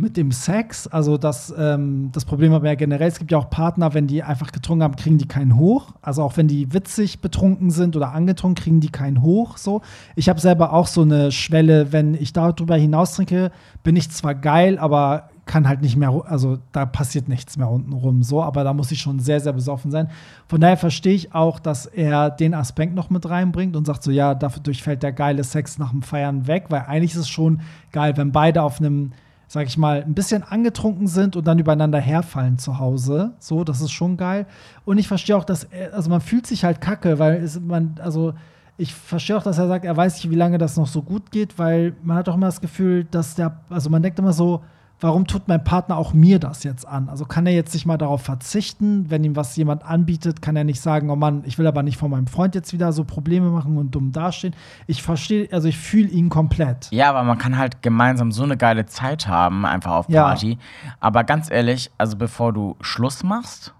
[0.00, 3.50] mit dem Sex, also das, ähm, das Problem aber ja generell, es gibt ja auch
[3.50, 5.92] Partner, wenn die einfach getrunken haben, kriegen die keinen hoch.
[6.02, 9.56] Also auch wenn die witzig betrunken sind oder angetrunken, kriegen die keinen hoch.
[9.56, 9.82] So.
[10.14, 13.50] Ich habe selber auch so eine Schwelle, wenn ich darüber hinaus trinke,
[13.82, 17.92] bin ich zwar geil, aber kann halt nicht mehr, also da passiert nichts mehr unten
[17.92, 20.08] rum, so, aber da muss ich schon sehr, sehr besoffen sein.
[20.46, 24.12] Von daher verstehe ich auch, dass er den Aspekt noch mit reinbringt und sagt so,
[24.12, 27.62] ja, dadurch fällt der geile Sex nach dem Feiern weg, weil eigentlich ist es schon
[27.90, 29.12] geil, wenn beide auf einem,
[29.48, 33.32] sag ich mal, ein bisschen angetrunken sind und dann übereinander herfallen zu Hause.
[33.38, 34.46] So, das ist schon geil.
[34.84, 38.34] Und ich verstehe auch, dass also man fühlt sich halt kacke, weil es, man, also
[38.76, 41.30] ich verstehe auch, dass er sagt, er weiß nicht, wie lange das noch so gut
[41.30, 44.62] geht, weil man hat auch immer das Gefühl, dass der, also man denkt immer so,
[45.00, 47.08] warum tut mein Partner auch mir das jetzt an?
[47.08, 50.64] Also kann er jetzt nicht mal darauf verzichten, wenn ihm was jemand anbietet, kann er
[50.64, 53.50] nicht sagen, oh Mann, ich will aber nicht von meinem Freund jetzt wieder so Probleme
[53.50, 54.54] machen und dumm dastehen.
[54.86, 56.88] Ich verstehe, also ich fühle ihn komplett.
[56.90, 60.24] Ja, aber man kann halt gemeinsam so eine geile Zeit haben, einfach auf Ja.
[60.24, 60.58] Party.
[61.00, 63.74] Aber ganz ehrlich, also bevor du Schluss machst,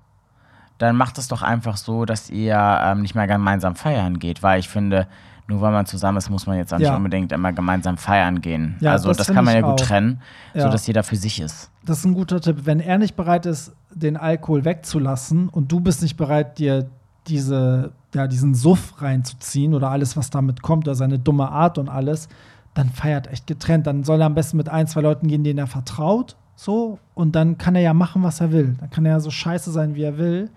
[0.79, 4.61] dann macht es doch einfach so, dass ihr ähm, nicht mehr gemeinsam feiern geht, weil
[4.61, 5.09] ich finde,
[5.49, 6.97] nur weil man zusammen ist, muss man jetzt auch nicht Ja.
[6.97, 8.77] unbedingt immer gemeinsam feiern gehen.
[8.81, 9.77] Ja, also das das, kann man ja gut auch.
[9.87, 10.21] trennen,
[10.55, 10.63] Ja.
[10.63, 11.71] sodass jeder für sich ist.
[11.85, 12.59] Das ist ein guter Tipp.
[12.65, 16.87] Wenn er nicht bereit ist, den Alkohol wegzulassen und du bist nicht bereit, dir
[17.27, 21.89] diese, ja, diesen Suff reinzuziehen oder alles, was damit kommt, oder seine dumme Art und
[21.89, 22.29] alles,
[22.75, 23.87] dann feiert echt getrennt.
[23.87, 26.37] Dann soll er am besten mit ein, zwei Leuten gehen, denen er vertraut.
[26.57, 28.77] So, und dann kann er ja machen, was er will.
[28.81, 30.51] Dann kann er ja so scheiße sein, wie er will.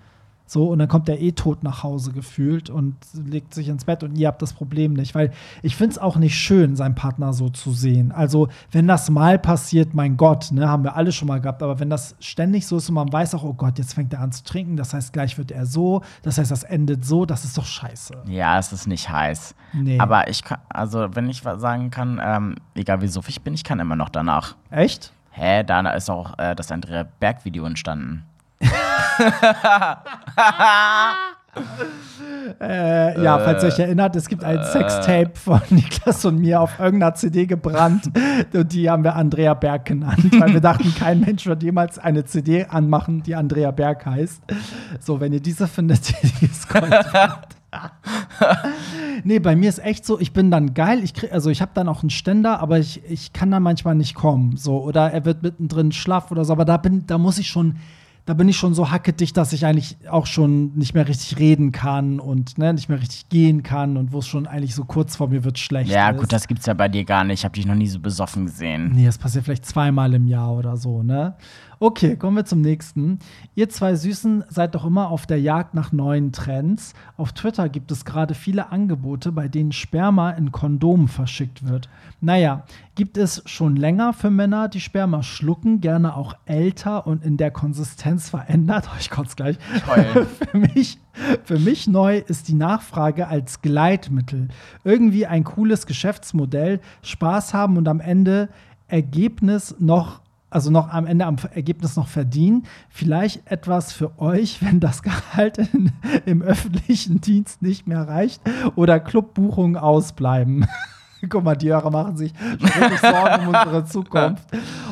[0.51, 4.03] So, und dann kommt er eh tot nach Hause gefühlt und legt sich ins Bett
[4.03, 5.15] und ihr habt das Problem nicht.
[5.15, 8.11] Weil ich finde es auch nicht schön, seinen Partner so zu sehen.
[8.11, 11.79] Also, wenn das mal passiert, mein Gott, ne, haben wir alle schon mal gehabt, aber
[11.79, 14.33] wenn das ständig so ist und man weiß auch, oh Gott, jetzt fängt er an
[14.33, 17.57] zu trinken, das heißt, gleich wird er so, das heißt, das endet so, das ist
[17.57, 18.23] doch scheiße.
[18.27, 19.55] Ja, es ist nicht heiß.
[19.71, 19.99] Nee.
[19.99, 23.53] Aber ich kann, also wenn ich was sagen kann, ähm, egal wie suffig ich bin,
[23.53, 24.57] ich kann immer noch danach.
[24.69, 25.13] Echt?
[25.29, 28.25] Hä, da ist auch äh, das Andrea Berg-Video entstanden.
[32.60, 36.79] Äh, ja, falls ihr euch erinnert, es gibt ein Sextape von Niklas und mir auf
[36.79, 38.10] irgendeiner CD gebrannt.
[38.53, 42.23] Und die haben wir Andrea Berg genannt, weil wir dachten, kein Mensch wird jemals eine
[42.25, 44.41] CD anmachen, die Andrea Berg heißt.
[44.99, 46.10] So, wenn ihr diese findet,
[46.41, 46.67] die ist
[49.23, 51.71] Nee, bei mir ist echt so, ich bin dann geil, ich krieg, also ich habe
[51.73, 55.25] dann auch einen Ständer, aber ich, ich kann da manchmal nicht kommen, so oder er
[55.25, 57.77] wird mittendrin schlaff oder so, aber da bin da muss ich schon
[58.25, 61.71] da bin ich schon so hackedicht, dass ich eigentlich auch schon nicht mehr richtig reden
[61.71, 65.15] kann und ne, nicht mehr richtig gehen kann und wo es schon eigentlich so kurz
[65.15, 66.19] vor mir wird schlecht Ja, ist.
[66.19, 67.39] gut, das gibt's ja bei dir gar nicht.
[67.39, 68.91] Ich habe dich noch nie so besoffen gesehen.
[68.93, 71.36] Nee, das passiert vielleicht zweimal im Jahr oder so, ne?
[71.84, 73.17] Okay, kommen wir zum nächsten.
[73.56, 76.94] Ihr zwei Süßen seid doch immer auf der Jagd nach neuen Trends.
[77.17, 81.89] Auf Twitter gibt es gerade viele Angebote, bei denen Sperma in Kondomen verschickt wird.
[82.20, 87.38] Naja, gibt es schon länger für Männer, die Sperma schlucken, gerne auch älter und in
[87.38, 88.88] der Konsistenz verändert.
[88.91, 89.58] Oh, ich kotze gleich.
[90.52, 91.00] Für mich,
[91.44, 94.50] für mich neu ist die Nachfrage als Gleitmittel.
[94.84, 98.50] Irgendwie ein cooles Geschäftsmodell, Spaß haben und am Ende
[98.88, 102.67] Ergebnis noch also noch am Ende am Ergebnis noch verdienen.
[102.89, 105.91] Vielleicht etwas für euch, wenn das Gehalt in,
[106.25, 108.41] im öffentlichen Dienst nicht mehr reicht
[108.75, 110.67] oder Clubbuchungen ausbleiben.
[111.29, 114.43] Guck mal, die Hörer machen sich schon wirklich Sorgen um unsere Zukunft.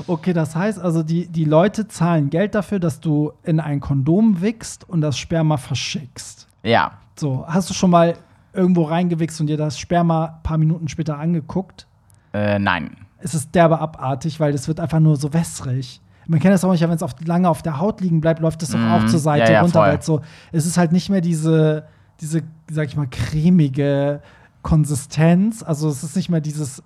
[0.07, 4.39] Okay, das heißt also, die, die Leute zahlen Geld dafür, dass du in ein Kondom
[4.41, 6.47] wickst und das Sperma verschickst.
[6.63, 6.91] Ja.
[7.15, 8.15] So, hast du schon mal
[8.53, 11.87] irgendwo reingewichst und dir das Sperma ein paar Minuten später angeguckt?
[12.31, 13.08] Äh, nein.
[13.21, 16.01] Es ist derbe abartig, weil es wird einfach nur so wässrig.
[16.27, 18.69] Man kennt das auch nicht, wenn es lange auf der Haut liegen bleibt, läuft es
[18.69, 18.91] doch Mhm.
[18.91, 21.85] auch zur Seite Ja, ja, runter, weil es so, es ist halt nicht mehr diese,
[22.21, 24.21] diese, sag ich mal, cremige,
[24.61, 25.63] Konsistenz.
[25.63, 26.83] Also es ist nicht mehr dieses,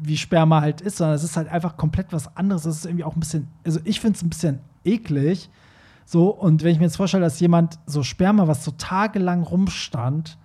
[0.00, 2.66] wie Sperma halt ist, sondern es ist halt einfach komplett was anderes.
[2.66, 5.48] Es ist irgendwie auch ein bisschen, also ich finde es ein bisschen eklig.
[6.04, 10.36] So, und wenn ich mir jetzt vorstelle, dass jemand so Sperma, was so tagelang rumstand,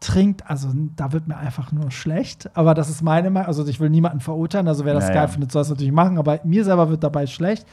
[0.00, 2.50] trinkt, also da wird mir einfach nur schlecht.
[2.56, 3.46] Aber das ist meine Meinung.
[3.46, 4.66] Also ich will niemanden verurteilen.
[4.66, 5.28] Also wer das Ja, geil ja.
[5.28, 6.18] findet, soll das natürlich machen.
[6.18, 7.66] Aber mir selber wird dabei schlecht.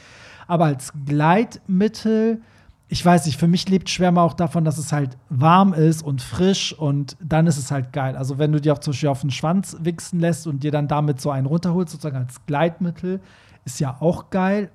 [0.46, 2.40] Aber als Gleitmittel,
[2.88, 6.22] ich weiß nicht, für mich lebt Schwärme auch davon, dass es halt warm ist und
[6.22, 8.16] frisch und dann ist es halt geil.
[8.16, 10.88] Also wenn du dir auch zum Beispiel auf den Schwanz wichsen lässt und dir dann
[10.88, 13.20] damit so einen runterholst, sozusagen als Gleitmittel,
[13.64, 14.70] ist ja auch geil.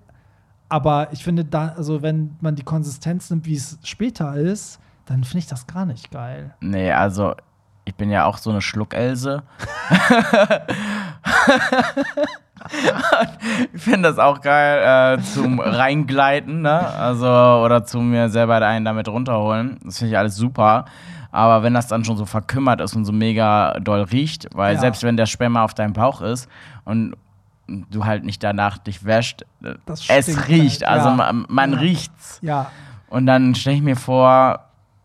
[0.70, 5.24] Aber ich finde da, also wenn man die Konsistenz nimmt, wie es später ist, dann
[5.24, 6.54] finde ich das gar nicht geil.
[6.62, 7.36] Nee, also
[7.86, 9.44] ich bin ja auch so eine Schluckelse.
[13.74, 16.80] ich finde das auch geil äh, zum Reingleiten, ne?
[16.88, 19.80] Also, oder zu mir selber einen damit runterholen.
[19.84, 20.86] Das finde ich alles super.
[21.32, 24.80] Aber wenn das dann schon so verkümmert ist und so mega doll riecht, weil Ja.
[24.80, 26.48] selbst wenn der Sperma auf deinem Bauch ist
[26.86, 27.16] und
[27.68, 29.44] du halt nicht danach dich wäscht,
[29.86, 30.84] Das es riecht.
[30.86, 31.16] halt, Also ja.
[31.16, 31.80] man, man Ja.
[31.80, 32.40] riecht's.
[32.44, 32.68] Ja,
[33.10, 34.60] Und dann stelle ich mir vor,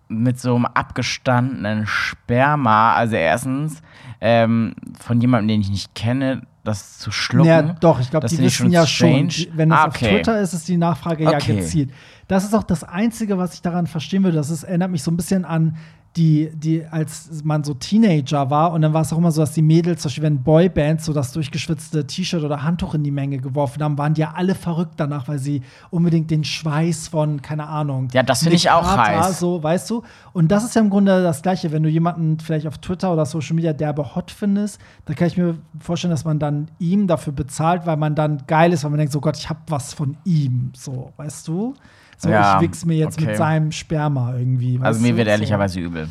[0.08, 3.82] mit so einem abgestandenen Sperma, also erstens
[4.20, 7.48] ähm, von jemandem, den ich nicht kenne, das zu schlucken.
[7.48, 9.30] Ja, doch, ich glaube, die wissen schon ja strange.
[9.30, 9.46] schon.
[9.56, 10.14] Wenn das Ah, auf okay.
[10.16, 11.56] Twitter ist, ist die Nachfrage ja Okay.
[11.56, 11.90] gezielt.
[12.26, 14.36] Das ist auch das Einzige, was ich daran verstehen würde.
[14.36, 15.76] Das ist, erinnert mich so ein bisschen an
[16.16, 19.52] die, die, als man so Teenager war und dann war es auch immer so, dass
[19.52, 23.38] die Mädels, zum Beispiel wenn Boybands so das durchgeschwitzte T-Shirt oder Handtuch in die Menge
[23.38, 27.66] geworfen haben, waren die ja alle verrückt danach, weil sie unbedingt den Schweiß von, keine
[27.66, 28.08] Ahnung.
[28.12, 29.38] Ja, das finde ich auch Carter, heiß.
[29.38, 30.02] So, weißt du?
[30.32, 33.24] Und das ist ja im Grunde das Gleiche, wenn du jemanden vielleicht auf Twitter oder
[33.26, 37.32] Social Media derbe hot findest, da kann ich mir vorstellen, dass man dann ihm dafür
[37.32, 40.16] bezahlt, weil man dann geil ist, weil man denkt, so Gott, ich hab was von
[40.24, 41.74] ihm, so, weißt du?
[42.18, 43.28] So, Ja, ich wichs mir jetzt okay.
[43.28, 44.78] mit seinem Sperma irgendwie.
[44.82, 45.16] Also mir du?
[45.18, 45.30] wird so.
[45.32, 46.08] ehrlicherweise übel.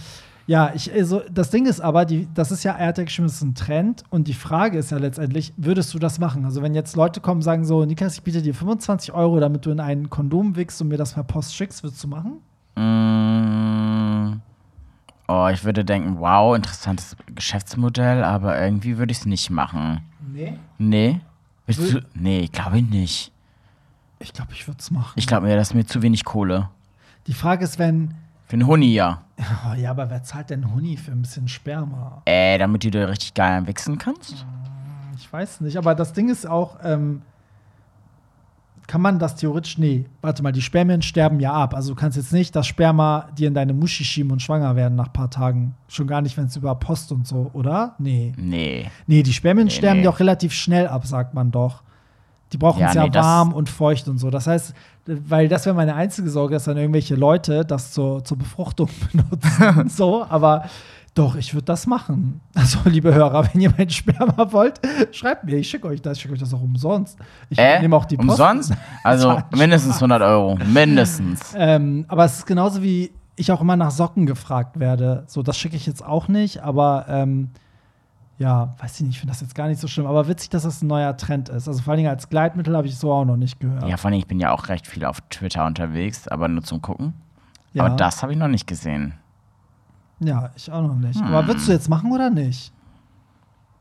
[0.48, 3.26] Ja, ich, also, das Ding ist aber, die, das ist ja, er hat ja geschrieben,
[3.26, 4.04] es ist ein Trend.
[4.10, 6.46] Und die Frage ist ja letztendlich, würdest du das machen?
[6.46, 9.66] Also, wenn jetzt Leute kommen und sagen so, Nikas, ich biete dir 25 Euro, damit
[9.66, 12.38] du in ein Kondom wickst und mir das per Post schickst, würdest du machen?
[12.78, 14.40] Mm,
[15.28, 20.00] oh, ich würde denken, wow, interessantes Geschäftsmodell, aber irgendwie würde ich es nicht machen.
[20.34, 20.54] Nee.
[20.78, 21.20] Nee?
[21.66, 22.08] Willst Will- du?
[22.14, 23.34] Nee, ich glaube nicht.
[24.20, 25.14] Ich glaube, ich würde es machen.
[25.16, 26.70] Ich glaube mir, das ist mir zu wenig Kohle.
[27.28, 28.14] Die Frage ist, wenn.
[28.48, 29.24] Für einen Huni, ja.
[29.40, 32.22] Oh, ja, aber wer zahlt denn Huni für ein bisschen Sperma?
[32.26, 34.46] Äh, damit du dir richtig geil wichsen kannst?
[35.18, 37.22] Ich weiß nicht, aber das Ding ist auch, ähm,
[38.88, 39.78] kann man das theoretisch.
[39.78, 41.76] Nee, warte mal, die Spermien sterben ja ab.
[41.76, 44.96] Also du kannst jetzt nicht das Sperma dir in deine Muschi schieben und schwanger werden
[44.96, 45.76] nach ein paar Tagen.
[45.90, 47.96] Schon gar nicht, wenn es über Post und so, oder?
[48.00, 48.34] Nee.
[48.38, 48.90] Nee.
[49.06, 50.06] Nee, die Spermien Nee, sterben nee.
[50.06, 51.84] ja auch relativ schnell ab, sagt man doch.
[52.54, 54.30] Die brauchen Ja, es ja nee, warm und feucht und so.
[54.30, 54.74] Das heißt,
[55.06, 59.90] weil das wäre meine einzige Sorge, dass dann irgendwelche Leute das zur, zur Befruchtung benutzen.
[59.90, 60.66] so, aber
[61.14, 62.42] doch, ich würde das machen.
[62.54, 64.80] Also, liebe Hörer, wenn ihr mein Sperma wollt,
[65.12, 67.18] schreibt mir, ich schicke euch das, ich schicke euch das auch umsonst.
[67.50, 67.80] Ich Äh?
[67.82, 68.30] nehme auch die Post.
[68.30, 68.74] Umsonst?
[69.04, 70.58] Also mindestens 100 Euro.
[70.72, 71.54] Mindestens.
[71.58, 75.24] Ähm, aber es ist genauso wie ich auch immer nach Socken gefragt werde.
[75.28, 77.50] So, das schicke ich jetzt auch nicht, aber ähm,
[78.38, 80.06] ja, weiß ich nicht, ich finde das jetzt gar nicht so schlimm.
[80.06, 81.68] Aber witzig, dass das ein neuer Trend ist.
[81.68, 83.88] Also vor allen Dingen als Gleitmittel habe ich so auch noch nicht gehört.
[83.88, 86.82] Ja, vor allem, ich bin ja auch recht viel auf Twitter unterwegs, aber nur zum
[86.82, 87.14] Gucken.
[87.74, 87.86] Ja.
[87.86, 89.16] Aber das habe ich noch nicht gesehen.
[90.20, 91.20] Ja, ich auch noch nicht.
[91.20, 91.28] Hm.
[91.28, 92.72] Aber würdest du jetzt machen oder nicht?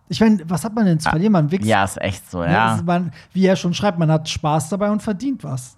[0.09, 1.33] Ich meine, was hat man denn zu verlieren?
[1.33, 1.67] Man wächst.
[1.67, 2.53] Ja, ist echt so, ne?
[2.53, 2.77] ja.
[2.77, 5.77] Ist Man, wie er schon schreibt, man hat Spaß dabei und verdient was.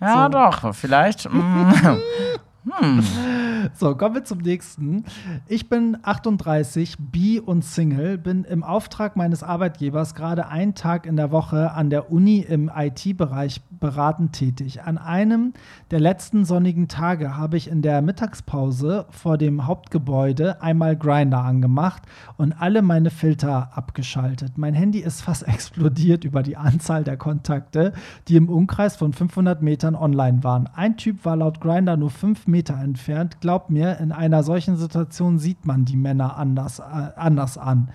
[0.00, 0.30] Ja, so.
[0.30, 1.28] doch, vielleicht.
[2.64, 3.00] mm.
[3.74, 5.04] So, kommen wir zum nächsten.
[5.46, 11.16] Ich bin 38, bi und Single, bin im Auftrag meines Arbeitgebers gerade einen Tag in
[11.16, 14.82] der Woche an der Uni im IT-Bereich beratend tätig.
[14.82, 15.52] An einem
[15.90, 22.02] der letzten sonnigen Tage habe ich in der Mittagspause vor dem Hauptgebäude einmal Grinder angemacht
[22.36, 24.58] und alle meine Filter abgeschaltet.
[24.58, 27.92] Mein Handy ist fast explodiert über die Anzahl der Kontakte,
[28.28, 30.68] die im Umkreis von 500 Metern online waren.
[30.74, 33.40] Ein Typ war laut Grinder nur 5 Meter entfernt.
[33.40, 36.82] Glaubt mir, in einer solchen Situation sieht man die Männer anders, äh,
[37.16, 37.90] anders an.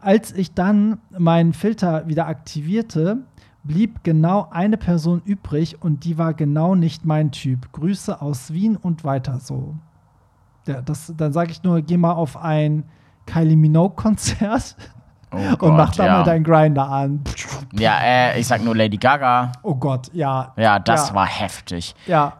[0.00, 3.18] Als ich dann meinen Filter wieder aktivierte,
[3.64, 7.72] blieb genau eine Person übrig und die war genau nicht mein Typ.
[7.72, 9.74] Grüße aus Wien und weiter so.
[10.66, 12.84] Ja, das, dann sage ich nur, geh mal auf ein
[13.26, 14.76] Kylie Minogue-Konzert
[15.30, 16.12] Oh und mach da ja.
[16.12, 17.22] mal deinen Grinder an.
[17.72, 19.52] Ja, äh, ich sag nur Lady Gaga.
[19.62, 20.52] Oh Gott, ja.
[20.56, 21.94] Ja, das ja, war heftig.
[22.06, 22.32] Ja.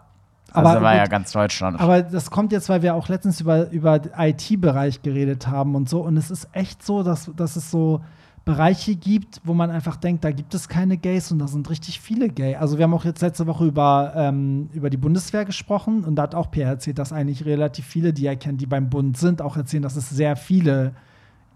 [0.59, 1.81] Also Aber, war ja ganz Deutschland.
[1.81, 6.01] aber das kommt jetzt, weil wir auch letztens über, über IT-Bereich geredet haben und so.
[6.01, 8.01] Und es ist echt so, dass, dass es so
[8.49, 12.01] Bereiche gibt, wo man einfach denkt, da gibt es keine Gays und da sind richtig
[12.01, 12.57] viele Gay.
[12.57, 16.23] Also wir haben auch jetzt letzte Woche über, ähm, über die Bundeswehr gesprochen und da
[16.23, 19.43] hat auch Pierre erzählt, dass eigentlich relativ viele, die er kennt, die beim Bund sind,
[19.43, 20.93] auch erzählen, dass es sehr viele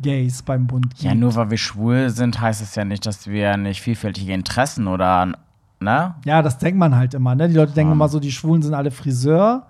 [0.01, 1.03] Gays beim Bund gibt.
[1.03, 4.87] Ja, nur weil wir schwul sind, heißt es ja nicht, dass wir nicht vielfältige Interessen
[4.87, 5.33] oder,
[5.83, 6.14] ne?
[6.25, 7.49] Ja, das denkt man halt immer, ne?
[7.49, 7.95] Die Leute denken Ja.
[7.95, 9.66] immer so, die Schwulen sind alle Friseur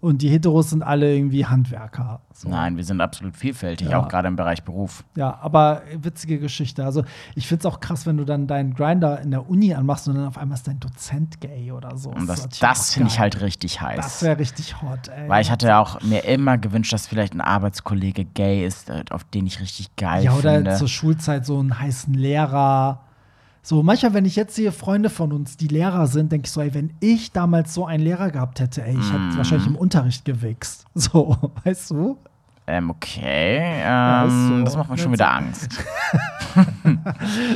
[0.00, 2.20] und die Heteros sind alle irgendwie Handwerker.
[2.30, 2.50] So.
[2.50, 4.00] Nein, wir sind absolut vielfältig, Ja.
[4.00, 5.02] auch gerade im Bereich Beruf.
[5.16, 6.84] Ja, aber witzige Geschichte.
[6.84, 10.06] Also ich finde es auch krass, wenn du dann deinen Grinder in der Uni anmachst
[10.08, 12.10] und dann auf einmal ist dein Dozent gay oder so.
[12.10, 14.22] Und das, das auch finde ich halt richtig Das heiß.
[14.24, 15.26] wäre richtig hot, ey.
[15.28, 19.04] Weil ich hatte ja auch mir immer gewünscht, dass vielleicht ein Arbeitskollege gay ist, äh,
[19.10, 20.74] auf den ich richtig geil Ja, oder finde.
[20.74, 23.00] zur Schulzeit so einen heißen Lehrer.
[23.66, 26.60] So, manchmal, wenn ich jetzt sehe, Freunde von uns, die Lehrer sind, denke ich so,
[26.60, 29.12] ey, wenn ich damals so einen Lehrer gehabt hätte, ey, ich Mm.
[29.28, 30.84] hätte wahrscheinlich im Unterricht gewichst.
[30.94, 32.18] So, weißt du?
[32.66, 34.64] ähm, okay, Ja, ähm, ist so.
[34.64, 35.68] das macht mir schon wieder Angst.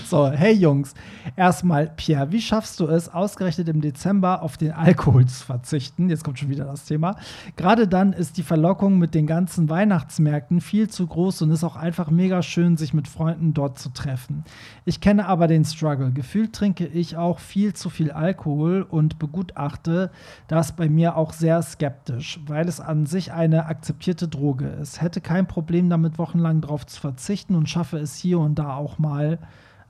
[0.06, 0.92] So, hey Jungs,
[1.36, 6.08] erstmal, Pierre, wie schaffst du es, ausgerechnet im Dezember auf den Alkohol zu verzichten?
[6.10, 7.14] Jetzt kommt schon wieder das Thema.
[7.56, 11.76] Gerade dann ist die Verlockung mit den ganzen Weihnachtsmärkten viel zu groß und ist auch
[11.76, 14.42] einfach mega schön, sich mit Freunden dort zu treffen.
[14.88, 16.12] Ich kenne aber den Struggle.
[16.12, 20.10] Gefühlt trinke ich auch viel zu viel Alkohol und begutachte
[20.46, 25.02] das bei mir auch sehr skeptisch, weil es an sich eine akzeptierte Droge ist.
[25.02, 28.98] Hätte kein Problem damit, wochenlang drauf zu verzichten und schaffe es hier und da auch
[28.98, 29.38] mal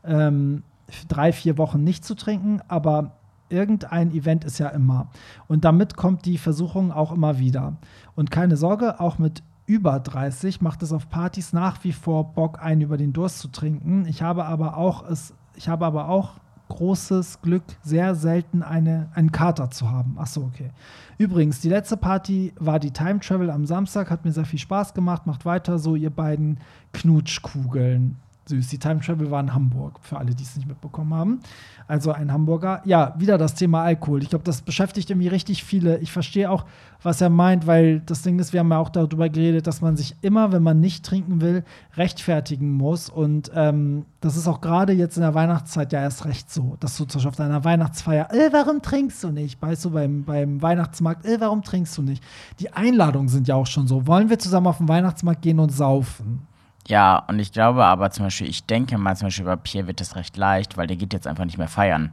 [0.03, 0.65] ähm,
[1.07, 3.13] drei, vier Wochen nicht zu trinken, aber
[3.51, 5.07] irgendein Event ist ja immer.
[5.47, 7.77] Und damit kommt die Versuchung auch immer wieder.
[8.17, 12.61] Und keine Sorge, auch mit über 30 macht es auf Partys nach wie vor Bock,
[12.63, 14.07] einen über den Durst zu trinken.
[14.07, 16.33] Ich habe aber auch es, ich habe aber auch
[16.69, 20.17] großes Glück, sehr selten eine, einen Kater zu haben.
[20.19, 20.71] Ach so, okay.
[21.19, 24.95] Übrigens, die letzte Party war die Time Travel am Samstag, hat mir sehr viel Spaß
[24.95, 25.27] gemacht.
[25.27, 26.59] Macht weiter so, ihr beiden
[26.93, 28.17] Knutschkugeln.
[28.49, 28.69] Süß.
[28.69, 31.41] Die Time Travel war in Hamburg, für alle, die es nicht mitbekommen haben.
[31.87, 32.83] Also ein Hamburger.
[32.85, 34.23] Ja, wieder das Thema Alkohol.
[34.23, 35.99] Ich glaube, das beschäftigt irgendwie richtig viele.
[35.99, 36.65] Ich verstehe auch,
[37.03, 39.97] was er meint, weil das Ding ist, wir haben ja auch darüber geredet, dass man
[39.97, 41.65] sich immer, wenn man nicht trinken will,
[41.97, 43.09] rechtfertigen muss.
[43.09, 46.97] Und ähm, das ist auch gerade jetzt in der Weihnachtszeit ja erst recht so, dass
[46.97, 49.63] du zum Beispiel auf deiner Weihnachtsfeier, äh, warum trinkst du nicht?
[49.63, 52.23] Weißt du, beim, beim Weihnachtsmarkt, äh, warum trinkst du nicht?
[52.59, 54.07] Die Einladungen sind ja auch schon so.
[54.07, 56.48] Wollen wir zusammen auf den Weihnachtsmarkt gehen und saufen?
[56.89, 60.01] Ja, und ich glaube aber zum Beispiel, ich denke mal zum Beispiel bei Pierre wird
[60.01, 62.13] das recht leicht, weil der geht jetzt einfach nicht mehr feiern.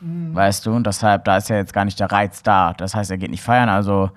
[0.00, 0.34] Mhm.
[0.34, 0.72] Weißt du?
[0.72, 2.72] Und deshalb, da ist ja jetzt gar nicht der Reiz da.
[2.74, 4.10] Das heißt, er geht nicht feiern, also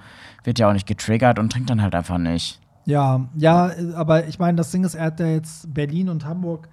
[0.44, 2.60] wird ja auch nicht getriggert und trinkt dann halt einfach nicht.
[2.86, 6.70] Ja, ja, aber ich meine, das Ding ist, er hat ja jetzt Berlin und Hamburg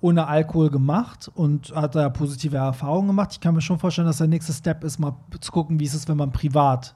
[0.00, 3.32] ohne Alkohol gemacht und hat da positive Erfahrungen gemacht.
[3.32, 5.92] Ich kann mir schon vorstellen, dass der nächste Step ist, mal zu gucken, wie es
[5.92, 6.94] ist, wenn man privat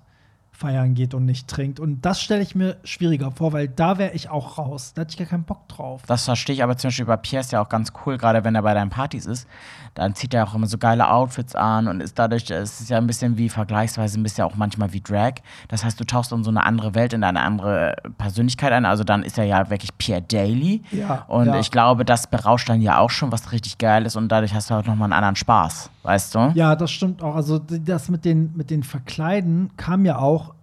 [0.53, 1.81] feiern geht und nicht trinkt.
[1.81, 4.93] Und das stelle ich mir schwieriger vor, weil da wäre ich auch raus.
[4.95, 6.03] Da hätte ich gar keinen Bock drauf.
[6.07, 8.55] Das verstehe ich aber zum Beispiel bei Pierre ist ja auch ganz cool, gerade wenn
[8.55, 9.49] er bei deinen Partys ist.
[9.95, 12.99] Dann zieht er auch immer so geile Outfits an und ist dadurch, es ist ja
[12.99, 15.35] ein bisschen wie vergleichsweise ein bisschen auch manchmal wie Drag.
[15.69, 18.85] Das heißt, du tauchst in so eine andere Welt, in eine andere Persönlichkeit ein.
[18.85, 20.83] Also dann ist er ja wirklich Pierre Daly.
[20.93, 21.59] Ja, Und ja.
[21.59, 24.71] ich glaube, das berauscht dann ja auch schon, was richtig geil ist und dadurch hast
[24.71, 26.53] du halt nochmal einen anderen Spaß, weißt du?
[26.55, 27.35] Ja, das stimmt auch.
[27.35, 30.55] Also das mit den, mit den Verkleiden kam ja auch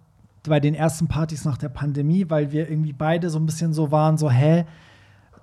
[0.48, 3.90] bei den ersten Partys nach der Pandemie, weil wir irgendwie beide so ein bisschen so
[3.90, 4.64] waren, so, hä,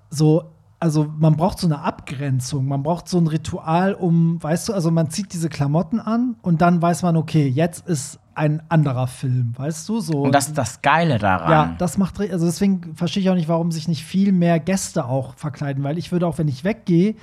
[0.10, 0.46] so,
[0.80, 4.92] also man braucht so eine Abgrenzung, man braucht so ein Ritual, um, weißt du, also
[4.92, 9.54] man zieht diese Klamotten an und dann weiß man, okay, jetzt ist ein anderer Film,
[9.58, 10.22] weißt du, so.
[10.22, 11.52] Und das ist das Geile daran.
[11.52, 15.06] Ja, das macht, also deswegen verstehe ich auch nicht, warum sich nicht viel mehr Gäste
[15.06, 17.16] auch verkleiden, weil ich würde auch, wenn ich weggehe,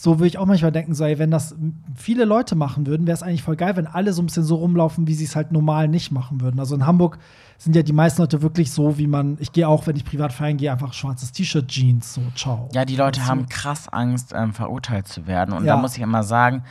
[0.00, 1.56] so würde ich auch manchmal denken, so, ey, wenn das
[1.96, 4.54] viele Leute machen würden, wäre es eigentlich voll geil, wenn alle so ein bisschen so
[4.54, 6.60] rumlaufen, wie sie es halt normal nicht machen würden.
[6.60, 7.18] Also in Hamburg
[7.58, 10.32] sind ja die meisten Leute wirklich so, wie man, ich gehe auch, wenn ich privat
[10.32, 12.68] feiern gehe, einfach schwarzes T-Shirt, Jeans, so, ciao.
[12.72, 15.52] Ja, die Leute haben krass Angst, ähm, verurteilt zu werden.
[15.52, 15.74] Und Ja.
[15.74, 16.62] da muss ich immer sagen,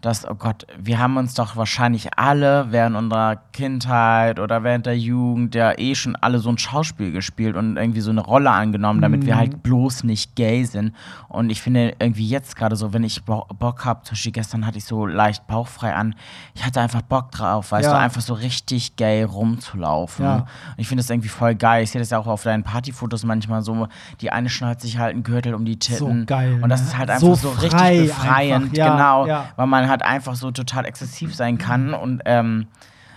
[0.00, 4.98] dass, oh Gott, wir haben uns doch wahrscheinlich alle während unserer Kindheit oder während der
[4.98, 9.00] Jugend ja eh schon alle so ein Schauspiel gespielt und irgendwie so eine Rolle angenommen,
[9.00, 9.38] damit wir Mhm.
[9.38, 10.94] halt bloß nicht gay sind.
[11.28, 14.66] Und ich finde irgendwie jetzt gerade so, wenn ich Bo Bock habe, zum Beispiel gestern
[14.66, 16.14] hatte ich so leicht bauchfrei an,
[16.54, 17.92] ich hatte einfach Bock drauf, weißt Ja.
[17.94, 20.24] du, einfach so richtig gay rumzulaufen.
[20.24, 20.34] Ja.
[20.36, 20.46] Und
[20.78, 21.82] ich finde das irgendwie voll geil.
[21.84, 23.88] Ich sehe das ja auch auf deinen Partyfotos manchmal so,
[24.20, 26.20] die eine schnallt sich halt einen Gürtel um die Titten.
[26.20, 26.86] So geil, Und das ne?
[26.88, 28.92] ist halt So einfach so, frei richtig befreiend, einfach, ja,
[29.26, 29.46] genau.
[29.56, 32.66] Weil man halt einfach so total exzessiv sein kann und ähm,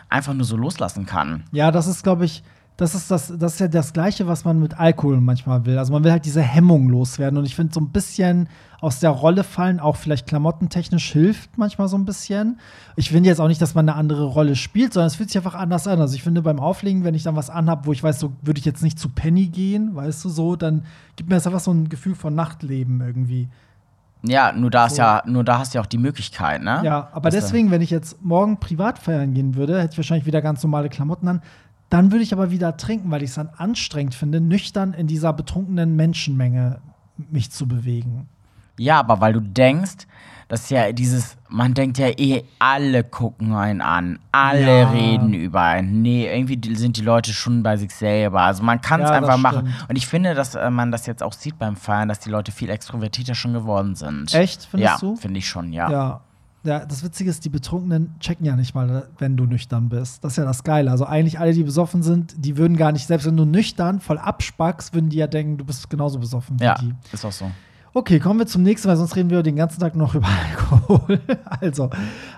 [0.09, 1.43] einfach nur so loslassen kann.
[1.51, 2.43] Ja, das ist, glaube ich,
[2.79, 5.77] das ist, das, das ist ja das Gleiche, was man mit Alkohol manchmal will.
[5.77, 7.37] Also man will halt diese Hemmung loswerden.
[7.37, 8.47] Und ich finde, so ein bisschen
[8.79, 12.57] aus der Rolle fallen, auch vielleicht klamottentechnisch hilft manchmal so ein bisschen.
[12.95, 15.37] Ich finde jetzt auch nicht, dass man eine andere Rolle spielt, sondern es fühlt sich
[15.37, 15.99] einfach anders an.
[15.99, 18.59] Also ich finde beim Auflegen, wenn ich dann was anhab, wo ich weiß, so würde
[18.59, 20.85] ich jetzt nicht zu Penny gehen, weißt du so, dann
[21.17, 23.49] gibt mir das einfach so ein Gefühl von Nachtleben irgendwie.
[24.21, 26.81] Ja, nur da, ist ja, nur da hast du ja auch die Möglichkeit, ne?
[26.83, 30.25] Ja, aber Dass deswegen, wenn ich jetzt morgen privat feiern gehen würde, hätte ich wahrscheinlich
[30.25, 31.41] wieder ganz normale Klamotten an.
[31.89, 35.33] Dann würde ich aber wieder trinken, weil ich es dann anstrengend finde, nüchtern in dieser
[35.33, 36.81] betrunkenen Menschenmenge
[37.31, 38.27] mich zu bewegen.
[38.77, 40.07] Ja, aber weil du denkst,
[40.49, 44.89] dass ja dieses, man denkt ja eh, alle gucken einen an, alle Ja.
[44.89, 46.01] reden über einen.
[46.01, 48.41] Nee, irgendwie sind die Leute schon bei sich selber.
[48.41, 49.73] Also man kann es Ja, einfach das machen.
[49.87, 52.51] Und ich finde, dass äh, man das jetzt auch sieht beim Feiern, dass die Leute
[52.51, 54.33] viel extrovertierter schon geworden sind.
[54.33, 55.15] Echt, findest ja, du?
[55.15, 55.89] finde ich schon, ja.
[55.89, 56.21] Ja.
[56.65, 60.21] Ja, das Witzige ist, die Betrunkenen checken ja nicht mal, wenn du nüchtern bist.
[60.25, 60.91] Das ist ja das Geile.
[60.91, 64.17] Also eigentlich alle, die besoffen sind, die würden gar nicht, selbst wenn du nüchtern voll
[64.17, 66.93] abspackst, würden die ja denken, du bist genauso besoffen wie Ja, die.
[67.13, 67.49] ist auch so.
[67.91, 71.19] Okay, kommen wir zum nächsten, weil sonst reden wir den ganzen Tag noch über Alkohol.
[71.59, 71.89] Also,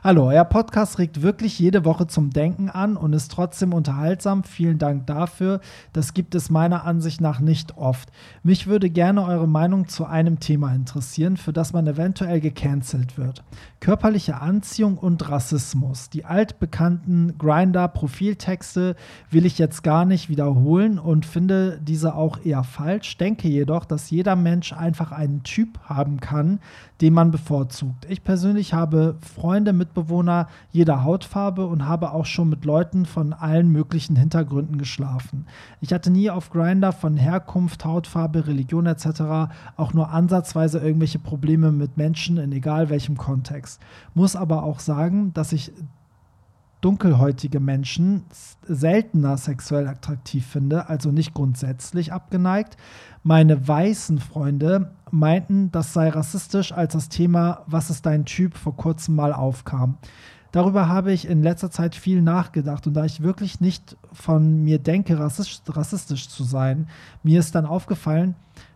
[0.01, 4.45] hallo, euer Podcast regt wirklich jede Woche zum Denken an und ist trotzdem unterhaltsam.
[4.45, 5.59] Vielen Dank dafür.
[5.91, 8.13] Das gibt es meiner Ansicht nach nicht oft.
[8.43, 13.43] Mich würde gerne eure Meinung zu einem Thema interessieren, für das man eventuell gecancelt wird.
[13.81, 16.09] Körperliche Anziehung und Rassismus.
[16.09, 18.95] Die altbekannten Grinder-Profiltexte
[19.29, 23.17] will ich jetzt gar nicht wiederholen und finde diese auch eher falsch.
[23.17, 26.59] Denke jedoch, dass jeder Mensch einfach einen Typ haben kann,
[27.01, 28.05] den man bevorzugt.
[28.09, 33.69] Ich persönlich habe Freunde, Mitbewohner jeder Hautfarbe und habe auch schon mit Leuten von allen
[33.71, 35.45] möglichen Hintergründen geschlafen.
[35.79, 39.53] Ich hatte nie auf Grinder von Herkunft, Hautfarbe, Religion etc.
[39.77, 43.81] auch nur ansatzweise irgendwelche Probleme mit Menschen in egal welchem Kontext.
[44.13, 45.71] Muss aber auch sagen, dass ich
[46.81, 48.25] dunkelhäutige Menschen
[48.63, 52.75] seltener sexuell attraktiv finde, also nicht grundsätzlich abgeneigt.
[53.23, 58.75] Meine weißen Freunde meinten, das sei rassistisch, als das Thema Was ist dein Typ vor
[58.75, 59.97] kurzem mal aufkam.
[60.51, 64.79] Darüber habe ich in letzter Zeit viel nachgedacht und da ich wirklich nicht von mir
[64.79, 66.87] denke, rassistisch, rassistisch zu sein,
[67.23, 68.35] mir ist dann aufgefallen,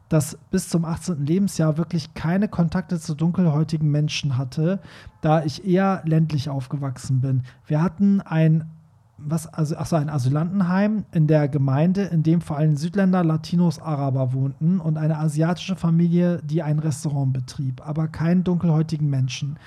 [0.09, 1.25] dass bis zum 18.
[1.25, 4.79] Lebensjahr wirklich keine Kontakte zu dunkelhäutigen Menschen hatte,
[5.21, 7.43] da ich eher ländlich aufgewachsen bin.
[7.65, 8.69] Wir hatten ein
[9.17, 14.33] was, also, achso, ein Asylantenheim in der Gemeinde, in dem vor allem Südländer, Latinos, Araber
[14.33, 19.57] wohnten und eine asiatische Familie, die ein Restaurant betrieb, aber keinen dunkelhäutigen Menschen.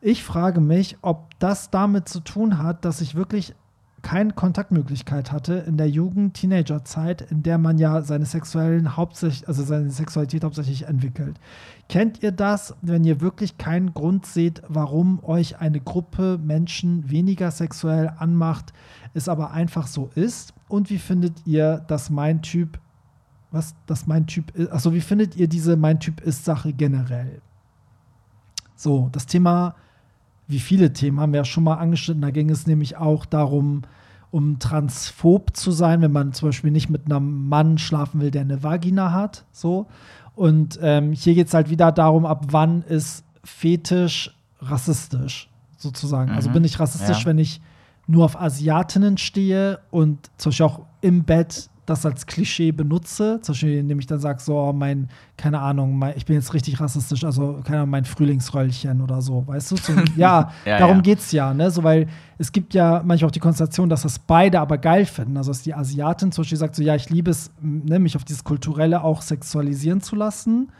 [0.00, 3.54] Ich frage mich, ob das damit zu tun hat, dass ich wirklich
[4.02, 9.62] keine Kontaktmöglichkeit hatte in der Jugend, Teenagerzeit, in der man ja seine sexuellen hauptsächlich, also
[9.62, 11.38] seine Sexualität hauptsächlich entwickelt.
[11.88, 17.50] Kennt ihr das, wenn ihr wirklich keinen Grund seht, warum euch eine Gruppe Menschen weniger
[17.50, 18.72] sexuell anmacht,
[19.14, 20.54] es aber einfach so ist?
[20.68, 22.78] Und wie findet ihr, dass mein Typ,
[23.50, 27.40] was, dass mein Typ ist, achso, wie findet ihr diese mein Typ ist Sache generell?
[28.76, 29.74] So, das Thema,
[30.48, 32.22] wie viele Themen haben wir ja schon mal angeschnitten.
[32.22, 33.82] Da ging es nämlich auch darum,
[34.30, 38.40] um transphob zu sein, wenn man zum Beispiel nicht mit einem Mann schlafen will, der
[38.40, 39.44] eine Vagina hat.
[39.52, 39.86] So.
[40.34, 46.30] Und ähm, hier geht es halt wieder darum, ab wann ist Fetisch rassistisch, sozusagen.
[46.30, 46.54] Also Mhm.
[46.54, 47.26] bin ich rassistisch, Ja.
[47.26, 47.60] wenn ich
[48.06, 53.54] nur auf Asiatinnen stehe und zum Beispiel auch im Bett das als Klischee benutze, zum
[53.54, 56.80] Beispiel indem ich dann sage, so, oh, mein, keine Ahnung, mein, ich bin jetzt richtig
[56.80, 59.76] rassistisch, also, keine Ahnung, mein Frühlingsröllchen oder so, weißt du?
[59.76, 61.02] So, ja, Ja, darum ja.
[61.02, 61.70] geht's ja, ne?
[61.72, 62.06] So, weil
[62.38, 65.36] es gibt ja manchmal auch die Konstellation, dass das beide aber geil finden.
[65.36, 68.24] Also, dass die Asiatin zum Beispiel sagt, so, ja, ich liebe es, ne, mich auf
[68.24, 70.70] dieses Kulturelle auch sexualisieren zu lassen.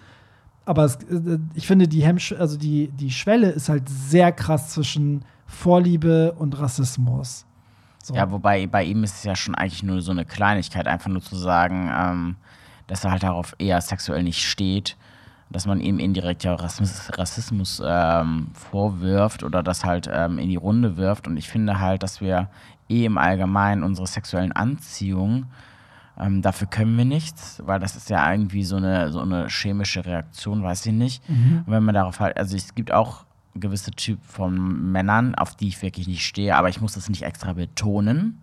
[0.65, 4.71] Aber es, äh, ich finde, die Hemmsch also die, die Schwelle ist halt sehr krass
[4.71, 7.47] zwischen Vorliebe und Rassismus.
[8.03, 8.15] So.
[8.15, 11.23] Ja, wobei bei ihm ist es ja schon eigentlich nur so eine Kleinigkeit, einfach nur
[11.23, 12.37] zu sagen, ähm,
[12.89, 14.97] dass er halt darauf eher sexuell nicht steht,
[15.51, 20.57] dass man ihm indirekt ja Rassismus, Rassismus ähm, vorwirft oder das halt ähm, in die
[20.57, 21.29] Runde wirft.
[21.29, 22.49] Und ich finde halt, dass wir
[22.89, 25.47] eh im Allgemeinen unsere sexuellen Anziehungen,
[26.19, 30.05] ähm, dafür können wir nichts, weil das ist ja irgendwie so eine, so eine chemische
[30.05, 31.23] Reaktion, weiß ich nicht.
[31.29, 35.69] Und wenn man darauf halt, also es gibt auch gewisse Typ von Männern, auf die
[35.69, 38.41] ich wirklich nicht stehe, aber ich muss das nicht extra betonen.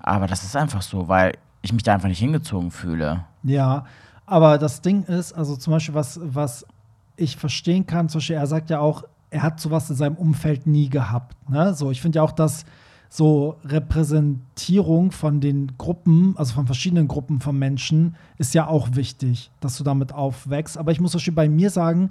[0.00, 3.24] Aber das ist einfach so, weil ich mich da einfach nicht hingezogen fühle.
[3.44, 3.84] Ja,
[4.26, 6.66] aber das Ding ist, also zum Beispiel, was, was
[7.16, 10.66] ich verstehen kann, zum Beispiel, er sagt ja auch, er hat sowas in seinem Umfeld
[10.66, 11.36] nie gehabt.
[11.48, 11.74] Ne?
[11.74, 12.64] So, ich finde ja auch, dass
[13.08, 19.50] so Repräsentierung von den Gruppen, also von verschiedenen Gruppen von Menschen, ist ja auch wichtig,
[19.60, 20.78] dass du damit aufwächst.
[20.78, 22.10] Aber ich muss zum Beispiel bei mir sagen,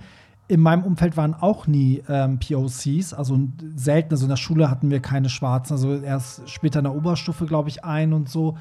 [0.51, 3.39] in meinem Umfeld waren auch nie ähm, POCs, also
[3.73, 4.11] selten.
[4.11, 7.69] Also in der Schule hatten wir keine Schwarzen, also erst später in der Oberstufe, glaube
[7.69, 8.57] ich, ein und so.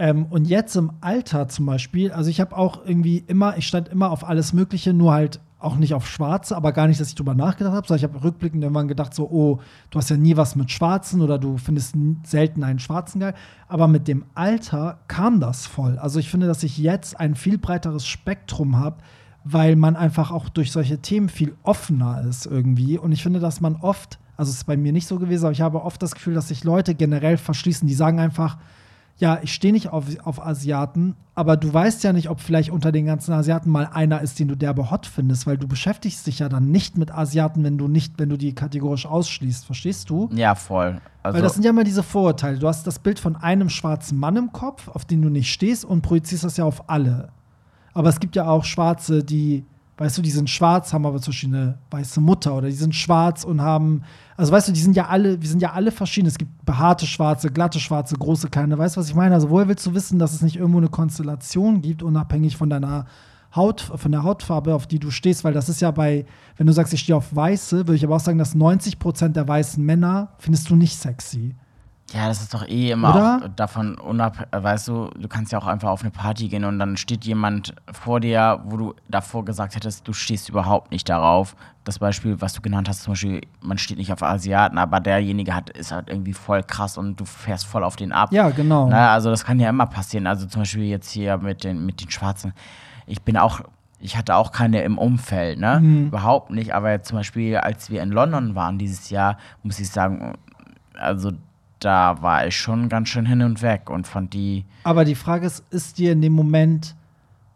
[0.00, 3.86] Ähm, und jetzt im Alter zum Beispiel, also ich habe auch irgendwie immer, ich stand
[3.86, 7.14] immer auf alles Mögliche, nur halt auch nicht auf Schwarze, aber gar nicht, dass ich
[7.14, 9.60] drüber nachgedacht habe, sondern ich habe rückblickend irgendwann gedacht, so, oh,
[9.90, 13.34] du hast ja nie was mit Schwarzen oder du findest selten einen Schwarzen geil.
[13.68, 15.98] Aber mit dem Alter kam das voll.
[15.98, 18.96] Also ich finde, dass ich jetzt ein viel breiteres Spektrum habe,
[19.50, 22.98] weil man einfach auch durch solche Themen viel offener ist irgendwie.
[22.98, 25.52] Und ich finde, dass man oft, also es ist bei mir nicht so gewesen, aber
[25.52, 27.88] ich habe oft das Gefühl, dass sich Leute generell verschließen.
[27.88, 28.58] Die sagen einfach,
[29.16, 32.92] ja, ich stehe nicht auf, auf Asiaten, aber du weißt ja nicht, ob vielleicht unter
[32.92, 36.40] den ganzen Asiaten mal einer ist, den du derbe hot findest, weil du beschäftigst dich
[36.40, 40.28] ja dann nicht mit Asiaten, wenn du nicht, wenn du die kategorisch ausschließt, verstehst du?
[40.34, 41.00] Ja, voll.
[41.22, 42.58] Also weil das sind ja immer diese Vorurteile.
[42.58, 45.84] Du hast das Bild von einem schwarzen Mann im Kopf, auf den du nicht stehst
[45.84, 47.30] und projizierst das ja auf alle.
[47.98, 49.64] Aber es gibt ja auch Schwarze, die,
[49.96, 52.94] weißt du, die sind schwarz, haben aber zum Beispiel eine weiße Mutter oder die sind
[52.94, 54.04] schwarz und haben,
[54.36, 56.28] also weißt du, die sind ja alle, wir sind ja alle verschieden.
[56.28, 58.78] Es gibt behaarte Schwarze, glatte Schwarze, große, kleine.
[58.78, 59.34] Weißt du, was ich meine?
[59.34, 63.06] Also woher willst du wissen, dass es nicht irgendwo eine Konstellation gibt, unabhängig von deiner
[63.56, 66.24] Haut, von der Hautfarbe, auf die du stehst, weil das ist ja bei,
[66.56, 69.34] wenn du sagst, ich stehe auf Weiße, würde ich aber auch sagen, dass 90 Prozent
[69.34, 71.56] der weißen Männer findest du nicht sexy.
[72.14, 75.90] Ja, das ist doch eh immer davon unabhängig, weißt du, du kannst ja auch einfach
[75.90, 80.08] auf eine Party gehen und dann steht jemand vor dir, wo du davor gesagt hättest,
[80.08, 81.54] du stehst überhaupt nicht darauf.
[81.84, 85.54] Das Beispiel, was du genannt hast, zum Beispiel, man steht nicht auf Asiaten, aber derjenige
[85.54, 88.32] hat, ist halt irgendwie voll krass und du fährst voll auf den ab.
[88.32, 88.88] Ja, genau.
[88.88, 90.26] Na, also das kann ja immer passieren.
[90.26, 92.54] Also zum Beispiel jetzt hier mit den, mit den Schwarzen.
[93.06, 93.60] Ich bin auch,
[94.00, 95.80] ich hatte auch keine im Umfeld, ne?
[95.80, 96.06] Mhm.
[96.06, 96.74] Überhaupt nicht.
[96.74, 100.34] Aber jetzt zum Beispiel, als wir in London waren dieses Jahr, muss ich sagen,
[100.94, 101.32] also
[101.80, 104.64] da war ich schon ganz schön hin und weg und fand die.
[104.84, 106.94] Aber die Frage ist, ist dir in dem Moment,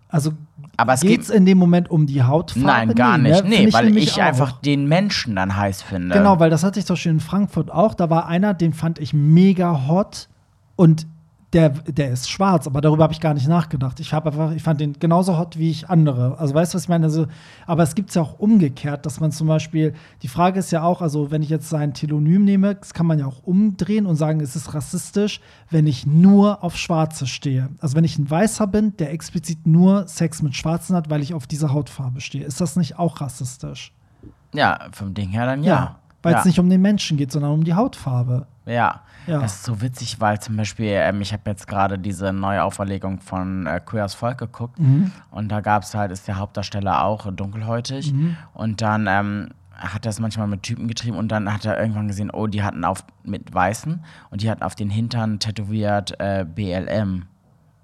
[0.09, 0.33] also
[0.77, 1.37] Aber es geht's geht.
[1.37, 2.67] in dem Moment um die Hautfarbe?
[2.67, 3.43] Nein, gar Nee, nicht.
[3.45, 3.49] ne?
[3.51, 4.27] Nee, Find weil ich auch.
[4.27, 6.17] einfach den Menschen dann heiß finde.
[6.17, 7.95] Genau, weil das hatte ich zum Beispiel in Frankfurt auch.
[7.95, 10.29] Da war einer, den fand ich mega hot
[10.77, 11.07] und
[11.53, 14.01] der, der ist schwarz, aber darüber habe ich gar nicht nachgedacht.
[14.01, 16.39] Ich habe einfach, ich fand den genauso hot wie ich andere.
[16.39, 17.05] Also weißt du, was ich meine?
[17.05, 17.27] Also,
[17.67, 19.93] aber es gibt es ja auch umgekehrt, dass man zum Beispiel,
[20.23, 23.19] die Frage ist ja auch, also wenn ich jetzt sein Telonym nehme, das kann man
[23.19, 27.69] ja auch umdrehen und sagen, es ist rassistisch, wenn ich nur auf Schwarze stehe.
[27.81, 31.35] Also wenn ich ein Weißer bin, der explizit nur Sex mit Schwarzen hat, weil ich
[31.35, 32.45] auf diese Hautfarbe stehe.
[32.45, 33.93] Ist das nicht auch rassistisch?
[34.55, 35.99] Ja, vom Ding her dann ja.
[36.23, 36.39] Weil ja.
[36.39, 38.47] es nicht um den Menschen geht, sondern um die Hautfarbe.
[38.67, 39.01] Ja.
[39.27, 39.41] Ja.
[39.41, 43.21] Das ist so witzig, weil zum Beispiel, ähm, ich habe jetzt gerade diese neue Auferlegung
[43.21, 45.13] von äh, Queers Volk geguckt Mhm.
[45.31, 48.37] und da gab es halt, ist der Hauptdarsteller auch dunkelhäutig Mhm.
[48.55, 52.09] und dann ähm, hat er es manchmal mit Typen getrieben und dann hat er irgendwann
[52.09, 56.45] gesehen, oh, die hatten auf mit Weißen und die hatten auf den Hintern tätowiert äh,
[56.45, 57.25] BLM,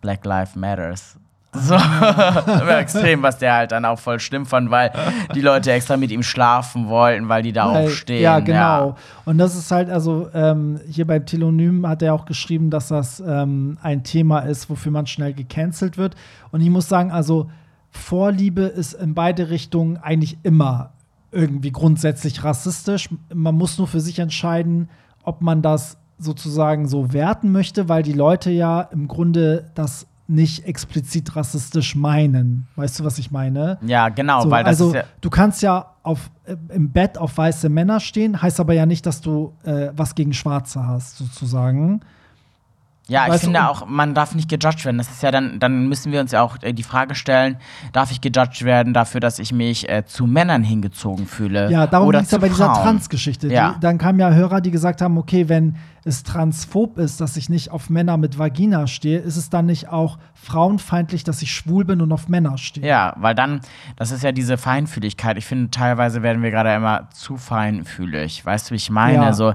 [0.01, 1.18] Black Lives Matters.
[1.53, 1.75] So,
[2.79, 4.93] extrem, was der halt dann auch voll schlimm fand, weil
[5.35, 8.23] die Leute extra mit ihm schlafen wollten, weil die da Weil- auch stehen.
[8.23, 8.97] Ja, genau.
[9.25, 13.21] Und das ist halt, also ähm, hier beim Telonym hat er auch geschrieben, dass das
[13.27, 16.17] ähm, ein Thema ist, wofür man schnell gecancelt wird.
[16.53, 17.51] Und ich muss sagen, also
[17.91, 20.91] Vorliebe ist in beide Richtungen eigentlich immer
[21.33, 23.09] irgendwie grundsätzlich rassistisch.
[23.33, 24.89] Man muss nur für sich entscheiden,
[25.25, 30.67] ob man das sozusagen so werten möchte, weil die Leute ja im Grunde das nicht
[30.67, 32.69] explizit rassistisch meinen.
[32.77, 33.79] Weißt du, was ich meine?
[33.83, 37.17] Ja, genau, So, weil das also ist ja, du kannst ja auf, äh, im Bett
[37.17, 41.17] auf weiße Männer stehen, heißt aber ja nicht, dass du äh, was gegen Schwarze hast,
[41.17, 42.01] sozusagen.
[43.09, 44.99] Ja, ich Weißt du, finde auch, man darf nicht gejudged werden.
[44.99, 47.57] Das ist ja dann, dann müssen wir uns ja auch äh, die Frage stellen,
[47.93, 51.71] darf ich gejudged werden dafür, dass ich mich äh, zu Männern hingezogen fühle?
[51.71, 52.71] Ja, darum geht es ja bei dieser?
[52.75, 53.49] Trans-Geschichte.
[53.49, 53.77] Ja.
[53.81, 57.71] Dann kamen ja Hörer, die gesagt haben, okay, wenn es transphob ist, dass ich nicht
[57.71, 62.03] auf Männer mit Vagina stehe, ist es dann nicht auch frauenfeindlich, dass ich schwul bin
[62.03, 62.87] und auf Männer stehe?
[62.87, 63.63] Ja, weil dann,
[63.97, 65.39] das ist ja diese Feinfühligkeit.
[65.39, 68.45] Ich finde, teilweise werden wir gerade immer zu feinfühlig.
[68.45, 69.25] Weißt du, wie ich meine?
[69.25, 69.33] Ja.
[69.33, 69.55] So,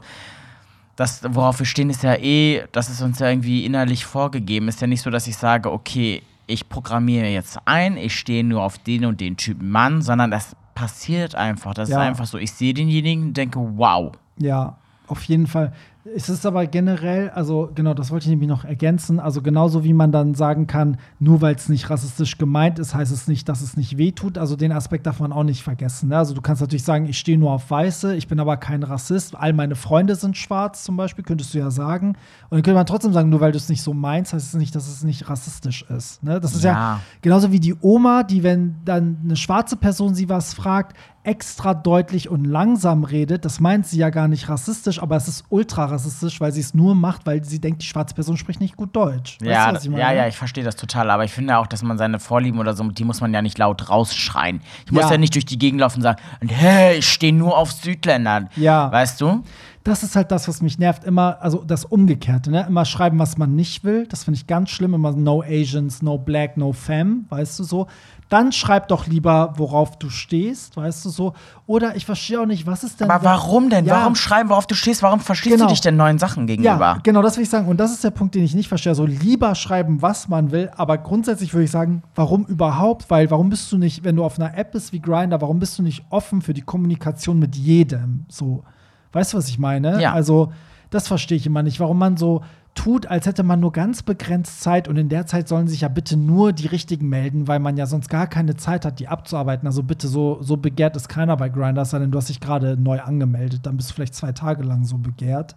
[0.95, 4.67] das, worauf wir stehen, ist ja eh, das ist uns ja irgendwie innerlich vorgegeben.
[4.67, 8.61] Ist ja nicht so, dass ich sage, okay, ich programmiere jetzt ein, ich stehe nur
[8.63, 11.73] auf den und den Typen Mann, sondern das passiert einfach.
[11.73, 11.97] Das Ja.
[12.01, 14.11] ist einfach so, ich sehe denjenigen und denke, wow.
[14.37, 14.77] Ja,
[15.07, 15.73] auf jeden Fall.
[16.05, 19.21] Es ist aber generell, also genau, das wollte ich nämlich noch ergänzen.
[19.21, 23.13] Also genauso wie man dann sagen kann, nur weil es nicht rassistisch gemeint ist, heißt
[23.13, 24.37] es nicht, dass es nicht wehtut.
[24.37, 26.09] Also den Aspekt darf man auch nicht vergessen.
[26.09, 26.17] Ne?
[26.17, 29.37] Also du kannst natürlich sagen, ich stehe nur auf Weiße, ich bin aber kein Rassist.
[29.37, 32.09] All meine Freunde sind schwarz zum Beispiel, könntest du ja sagen.
[32.09, 32.17] Und
[32.51, 34.75] dann könnte man trotzdem sagen, nur weil du es nicht so meinst, heißt es nicht,
[34.75, 36.21] dass es nicht rassistisch ist.
[36.21, 36.41] Ne?
[36.41, 36.73] Das ist ja.
[36.73, 36.99] Ja.
[37.21, 42.29] genauso wie die Oma, die, wenn dann eine schwarze Person sie was fragt, extra deutlich
[42.29, 43.45] und langsam redet.
[43.45, 46.73] Das meint sie ja gar nicht rassistisch, aber es ist ultra rassistisch, weil sie es
[46.73, 49.37] nur macht, weil sie denkt, die schwarze Person spricht nicht gut Deutsch.
[49.39, 51.09] Weißt Ja, du, ja, ja, ich verstehe das total.
[51.09, 53.57] Aber ich finde auch, dass man seine Vorlieben oder so, die muss man ja nicht
[53.57, 54.61] laut rausschreien.
[54.85, 55.11] Ich muss Ja.
[55.11, 58.49] ja, nicht durch die Gegend laufen und sagen, hey, ich stehe nur auf Südländern.
[58.55, 58.91] Ja.
[58.91, 59.43] Weißt du?
[59.85, 61.03] das ist halt das, was mich nervt.
[61.03, 62.65] Immer, also das Umgekehrte, ne?
[62.69, 64.07] Immer schreiben, was man nicht will.
[64.07, 64.93] Das finde ich ganz schlimm.
[64.93, 67.87] Immer no Asians, no Black, no Femme, weißt du so.
[68.33, 71.33] Dann schreib doch lieber, worauf du stehst, weißt du so.
[71.67, 73.11] Oder ich verstehe auch nicht, was ist denn.
[73.11, 73.85] Aber warum denn?
[73.85, 73.97] Ja.
[74.01, 75.03] Warum schreiben, worauf du stehst?
[75.03, 75.67] Warum verstehst Genau.
[75.67, 76.79] du dich denn neuen Sachen gegenüber?
[76.79, 77.67] Ja, genau, das will ich sagen.
[77.67, 78.95] Und das ist der Punkt, den ich nicht verstehe.
[78.95, 83.11] So lieber schreiben, was man will, aber grundsätzlich würde ich sagen, warum überhaupt?
[83.11, 85.77] Weil warum bist du nicht, wenn du auf einer App bist wie Grinder, warum bist
[85.77, 88.25] du nicht offen für die Kommunikation mit jedem?
[88.29, 88.63] So,
[89.11, 90.01] weißt du, was ich meine?
[90.01, 90.11] Ja.
[90.13, 90.51] Also,
[90.89, 92.41] das verstehe ich immer nicht, warum man so
[92.75, 95.87] tut, als hätte man nur ganz begrenzt Zeit und in der Zeit sollen sich ja
[95.87, 99.67] bitte nur die richtigen melden, weil man ja sonst gar keine Zeit hat, die abzuarbeiten.
[99.67, 102.77] Also bitte, so, so begehrt ist keiner bei Grindr, sei denn du hast dich gerade
[102.77, 105.55] neu angemeldet, dann bist du vielleicht zwei Tage lang so begehrt,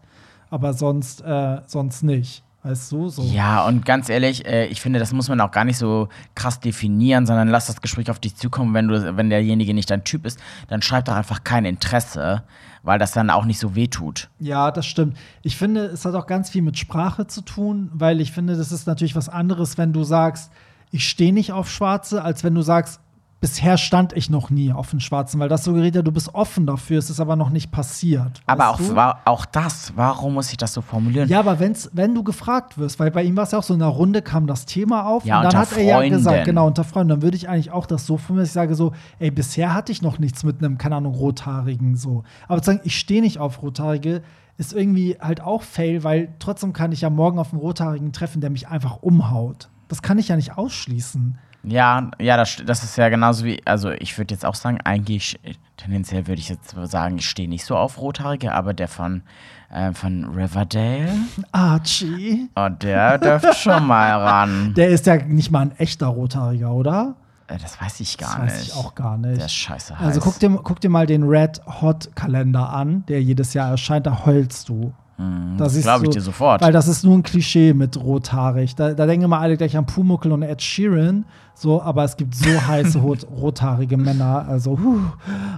[0.51, 2.43] aber sonst, äh, sonst nicht.
[2.67, 3.09] Weißt du?
[3.09, 3.23] So.
[3.23, 6.59] Ja, und ganz ehrlich, äh, ich finde, das muss man auch gar nicht so krass
[6.59, 8.75] definieren, sondern lass das Gespräch auf dich zukommen.
[8.75, 12.43] Wenn, du, wenn derjenige nicht dein Typ ist, dann schreib doch einfach kein Interesse,
[12.87, 14.31] weil das dann auch nicht so weh tut.
[14.39, 15.17] Ja, das stimmt.
[15.43, 18.71] Ich finde, es hat auch ganz viel mit Sprache zu tun, weil ich finde, das
[18.71, 20.53] ist natürlich was anderes, wenn du sagst,
[20.93, 23.01] ich stehe nicht auf Schwarze, als wenn du sagst,
[23.41, 26.67] bisher stand ich noch nie auf den Schwarzen, weil das suggeriert ja, du bist offen
[26.67, 28.41] dafür, es ist aber noch nicht passiert.
[28.47, 31.29] Aber auch, wa- auch das, warum muss ich das so formulieren?
[31.29, 33.75] Ja, aber wenn's, wenn du gefragt wirst, weil bei ihm war es ja auch so,
[33.75, 36.17] in einer Runde kam das Thema auf Ja, und dann hat er ja Freunden.
[36.17, 38.75] gesagt, genau, unter Freunden, dann würde ich eigentlich auch das so formulieren, dass ich sage
[38.75, 42.25] so, ey, bisher hatte ich noch nichts mit einem, keine Ahnung, Rothaarigen so.
[42.49, 44.23] Aber zu sagen, ich stehe nicht auf Rothaarige,
[44.59, 48.41] ist irgendwie halt auch fail, weil trotzdem kann ich ja morgen auf einen Rothaarigen treffen,
[48.41, 49.69] der mich einfach umhaut.
[49.89, 51.37] Das kann ich ja nicht ausschließen.
[51.67, 55.39] Ja, ja, das, das ist ja genauso wie, also ich würde jetzt auch sagen, eigentlich,
[55.43, 59.23] äh, tendenziell würde ich jetzt sagen, ich stehe nicht so auf Rothaarige, aber der von,
[59.71, 61.09] äh, von Riverdale,
[61.51, 64.75] Archie, oh, der dürfte schon mal ran.
[64.77, 67.17] der ist ja nicht mal ein echter Rothaariger, oder?
[67.49, 68.53] Äh, das weiß ich gar das nicht.
[68.55, 69.39] weiß ich auch gar nicht.
[69.39, 70.07] Der ist scheiße heiß.
[70.07, 74.07] Also guck dir, guck dir mal den Red Hot Kalender an, der jedes Jahr erscheint,
[74.07, 74.93] da heulst du.
[75.19, 76.61] Mhm, Da das siehst glaube ich du- dir sofort.
[76.63, 78.75] Weil das ist nur ein Klischee mit rothaarig.
[78.75, 81.25] Da, da denken immer alle gleich an Pumuckel und Ed Sheeran.
[81.55, 84.45] So, aber es gibt so heiße rot, rothaarige Männer.
[84.47, 84.99] Also, huh,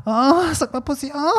[0.05, 1.33] ah, sag mal Pussy, ah.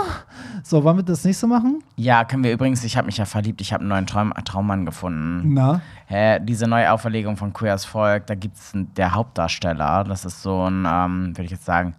[0.63, 1.81] So, wollen wir das nächste machen?
[1.95, 4.85] ja, können wir übrigens, ich habe mich ja verliebt, ich habe einen neuen Traum, Traummann
[4.85, 5.53] gefunden.
[5.53, 10.25] Na, Hä, diese neue Auferlegung von Queer as Volk, da gibt es der Hauptdarsteller, das
[10.25, 11.93] ist so ein, ähm, würde ich jetzt sagen,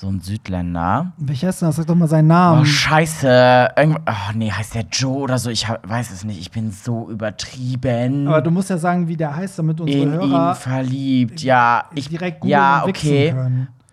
[0.00, 1.12] so ein Südländer.
[1.16, 1.76] welcher ist denn das?
[1.76, 2.66] Sag doch mal seinen Oh, Namen.
[2.66, 3.68] scheiße.
[3.76, 5.50] Irgend oh, nee, heißt der Joe oder so?
[5.50, 6.38] Ich hab, weiß es nicht.
[6.40, 8.28] Ich bin so übertrieben.
[8.28, 11.42] aber du musst ja sagen, wie der heißt, damit unsere in ihn Hörer verliebt.
[11.42, 13.34] Ja, ich, direkt googeln ja, okay.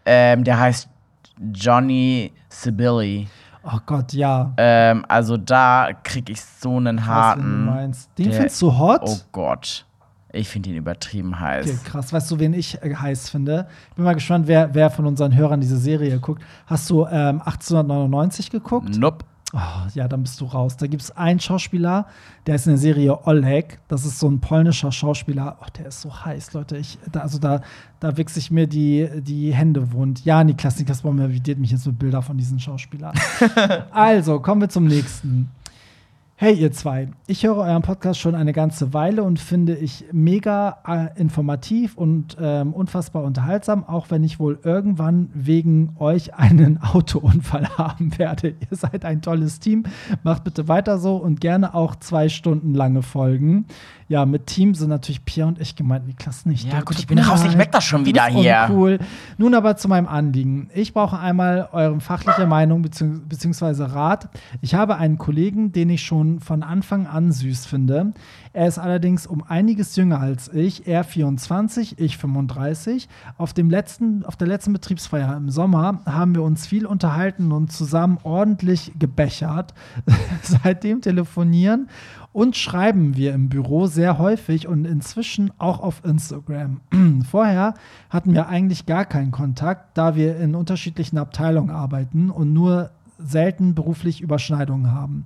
[0.05, 0.87] Ähm, der heißt
[1.53, 3.27] Johnny Sibilly.
[3.63, 4.53] Oh Gott, ja.
[4.57, 7.65] Ähm, also da krieg ich so einen weiß, wen du harten.
[7.65, 8.09] meinst.
[8.17, 9.01] Den der- findest du hot?
[9.03, 9.85] Oh Gott.
[10.35, 11.67] Ich finde ihn übertrieben heiß.
[11.67, 12.13] Okay, krass.
[12.13, 13.67] Weißt du, wen ich äh, heiß finde?
[13.95, 16.43] Bin mal gespannt, wer, wer von unseren Hörern diese Serie guckt.
[16.67, 18.97] Hast du ähm, 1899 geguckt?
[18.97, 19.25] Nope.
[19.53, 20.75] Oh, ja, dann bist du raus.
[20.75, 22.07] Da gibt es einen Schauspieler,
[22.45, 23.79] der ist in der Serie Oleg.
[23.87, 25.57] Das ist so ein polnischer Schauspieler.
[25.61, 26.75] Oh, der ist so heiß, Leute.
[26.75, 27.61] Ich, da, also da,
[28.01, 30.25] da wichse ich mir die, die Hände wund.
[30.25, 33.15] Ja, Niklas, Niklas Baum ervidiert mich jetzt mit Bildern von diesen Schauspielern.
[33.91, 35.49] also, kommen wir zum nächsten.
[36.37, 40.79] Hey ihr zwei, ich höre euren Podcast schon eine ganze Weile und finde ich mega
[40.85, 47.69] äh, informativ und ähm, unfassbar unterhaltsam, auch wenn ich wohl irgendwann wegen euch einen Autounfall
[47.77, 48.49] haben werde.
[48.69, 49.83] Ihr seid ein tolles Team,
[50.23, 53.65] macht bitte weiter so und gerne auch zwei Stunden lange Folgen.
[54.07, 56.71] Ja, mit Team sind natürlich Pierre und ich gemeint, Niklas nicht.
[56.71, 57.57] Ja, gut, ich bin raus, ich leid.
[57.57, 58.67] merk das schon wieder hier.
[58.69, 58.99] Uncool.
[59.37, 60.69] Nun aber zu meinem Anliegen.
[60.75, 63.21] Ich brauche einmal eure fachliche Meinung bzw.
[63.27, 64.29] beziehungsweise Rat.
[64.61, 68.13] Ich habe einen Kollegen, den ich schon von Anfang an süß finde.
[68.53, 70.87] Er ist allerdings um einiges jünger als ich.
[70.87, 73.09] Er 24, ich 35.
[73.37, 77.71] Auf, dem letzten, auf der letzten Betriebsfeier im Sommer haben wir uns viel unterhalten und
[77.71, 79.73] zusammen ordentlich gebechert.
[80.41, 81.87] Seitdem telefonieren
[82.35, 86.81] und schreiben wir im Büro sehr häufig und inzwischen auch auf Instagram.
[87.29, 87.75] Vorher
[88.09, 93.75] hatten wir eigentlich gar keinen Kontakt, da wir in unterschiedlichen Abteilungen arbeiten und nur selten
[93.75, 95.25] beruflich Überschneidungen haben.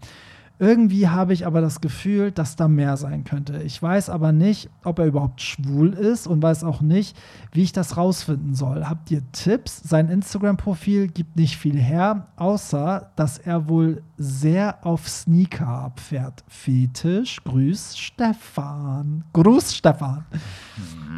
[0.62, 3.62] Irgendwie habe ich aber das Gefühl, dass da mehr sein könnte.
[3.64, 7.18] Ich weiß aber nicht, ob er überhaupt schwul ist und weiß auch nicht,
[7.54, 8.86] wie ich das rausfinden soll.
[8.86, 9.82] Habt ihr Tipps?
[9.82, 16.44] Sein Instagram-Profil gibt nicht viel her, außer dass er wohl sehr auf Sneaker abfährt.
[16.50, 19.24] Fetisch, grüß Stefan.
[19.32, 20.26] Gruß Stefan.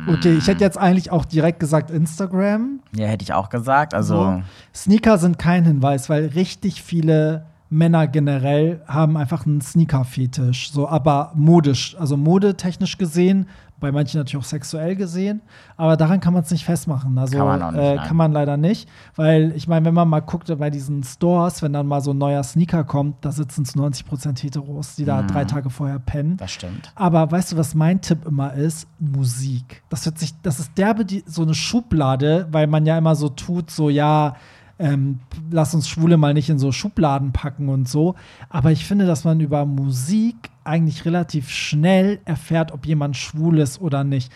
[0.08, 2.80] Okay, ich hätte jetzt eigentlich auch direkt gesagt Instagram.
[2.96, 3.96] Ja, hätte ich auch gesagt.
[3.96, 4.44] Also, So.
[4.74, 10.72] Sneaker sind kein Hinweis, weil richtig viele Männer generell haben einfach einen Sneaker-Fetisch.
[10.72, 13.48] So, aber modisch, also modetechnisch gesehen,
[13.80, 15.42] bei manchen natürlich auch sexuell gesehen,
[15.76, 17.18] aber daran kann man es nicht festmachen.
[17.18, 20.20] Also Kann man nicht, äh, kann man leider nicht, weil ich meine, wenn man mal
[20.20, 23.76] guckt bei diesen Stores, wenn dann mal so ein neuer Sneaker kommt, da sitzen es
[23.76, 26.32] 90% Heteros, die da drei Tage vorher pennen.
[26.32, 26.38] Mhm.
[26.38, 26.92] Das stimmt.
[26.96, 28.88] Aber weißt du, was mein Tipp immer ist?
[29.00, 29.82] Musik.
[29.90, 33.30] Das hört sich, das ist derbe die, so eine Schublade, weil man ja immer so
[33.30, 34.36] tut, so ja,
[34.82, 35.20] ähm,
[35.52, 38.16] lass uns Schwule mal nicht in so Schubladen packen und so.
[38.50, 43.80] Aber ich finde, dass man über Musik eigentlich relativ schnell erfährt, ob jemand schwul ist
[43.80, 44.32] oder nicht.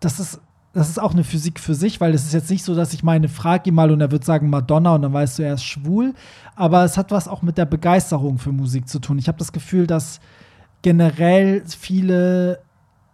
[0.00, 0.40] Das ist
[0.72, 3.04] das ist auch eine Physik für sich, weil es ist jetzt nicht so, dass ich
[3.04, 5.62] meine, frag ihn mal und er wird sagen Madonna und dann weißt du, er ist
[5.62, 6.14] schwul.
[6.56, 9.16] Aber es hat was auch mit der Begeisterung für Musik zu tun.
[9.18, 10.18] Ich habe das Gefühl, dass
[10.82, 12.58] generell viele,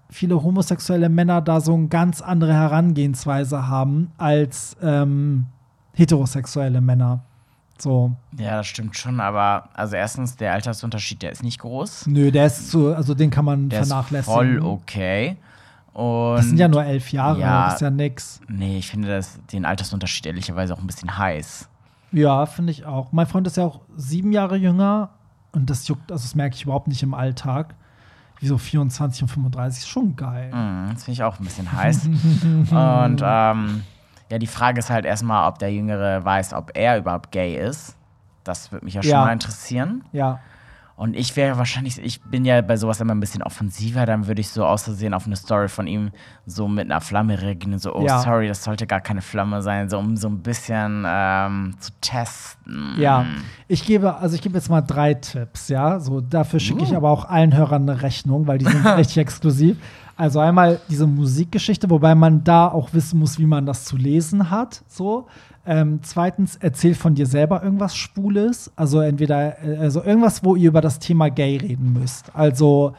[0.09, 5.45] viele homosexuelle Männer da so eine ganz andere Herangehensweise haben als ähm,
[6.01, 7.21] heterosexuelle Männer.
[7.79, 8.13] So.
[8.37, 12.07] Ja, das stimmt schon, aber also erstens, der Altersunterschied, der ist nicht groß.
[12.09, 14.35] Nö, der ist so, also den kann man Der ist vernachlässigen.
[14.35, 15.37] voll okay.
[15.95, 17.65] Und Das sind ja nur elf Jahre, Ja.
[17.67, 18.41] das ist ja nix.
[18.49, 21.69] Nee, ich finde das, den Altersunterschied ehrlicherweise auch ein bisschen heiß.
[22.13, 23.13] Ja, finde ich auch.
[23.13, 25.11] Mein Freund ist ja auch sieben Jahre jünger
[25.53, 27.75] und das juckt, also das merke ich überhaupt nicht im Alltag.
[28.41, 30.51] Wie so 24 und 35 ist schon geil.
[30.53, 32.07] Mhm, das finde ich auch ein bisschen heiß.
[32.07, 32.69] und
[33.23, 33.83] ähm,
[34.31, 37.97] ja, die Frage ist halt erstmal, ob der Jüngere weiß, ob er überhaupt gay ist.
[38.45, 39.25] Das würde mich ja schon Ja.
[39.25, 40.05] mal interessieren.
[40.13, 40.39] Ja.
[40.97, 44.43] Und ich wäre wahrscheinlich, ich bin ja bei sowas immer ein bisschen offensiver, dann würde
[44.43, 46.11] ich so auszusehen auf eine Story von ihm
[46.45, 48.19] so mit einer Flamme reagieren und so, oh Ja.
[48.21, 52.97] sorry, das sollte gar keine Flamme sein, so um so ein bisschen ähm, zu testen.
[52.99, 53.25] Ja,
[53.67, 55.99] ich gebe, also ich gebe jetzt mal drei Tipps, ja.
[56.01, 56.85] So, dafür schicke Uh.
[56.85, 59.79] ich aber auch allen Hörern eine Rechnung, weil die sind richtig exklusiv.
[60.21, 64.51] Also einmal diese Musikgeschichte, wobei man da auch wissen muss, wie man das zu lesen
[64.51, 64.83] hat.
[64.87, 65.29] So.
[65.65, 68.71] Ähm, zweitens, erzähl von dir selber irgendwas Schwules.
[68.77, 72.37] Also entweder, äh, also irgendwas, wo ihr über das Thema Gay reden müsst.
[72.37, 72.93] Also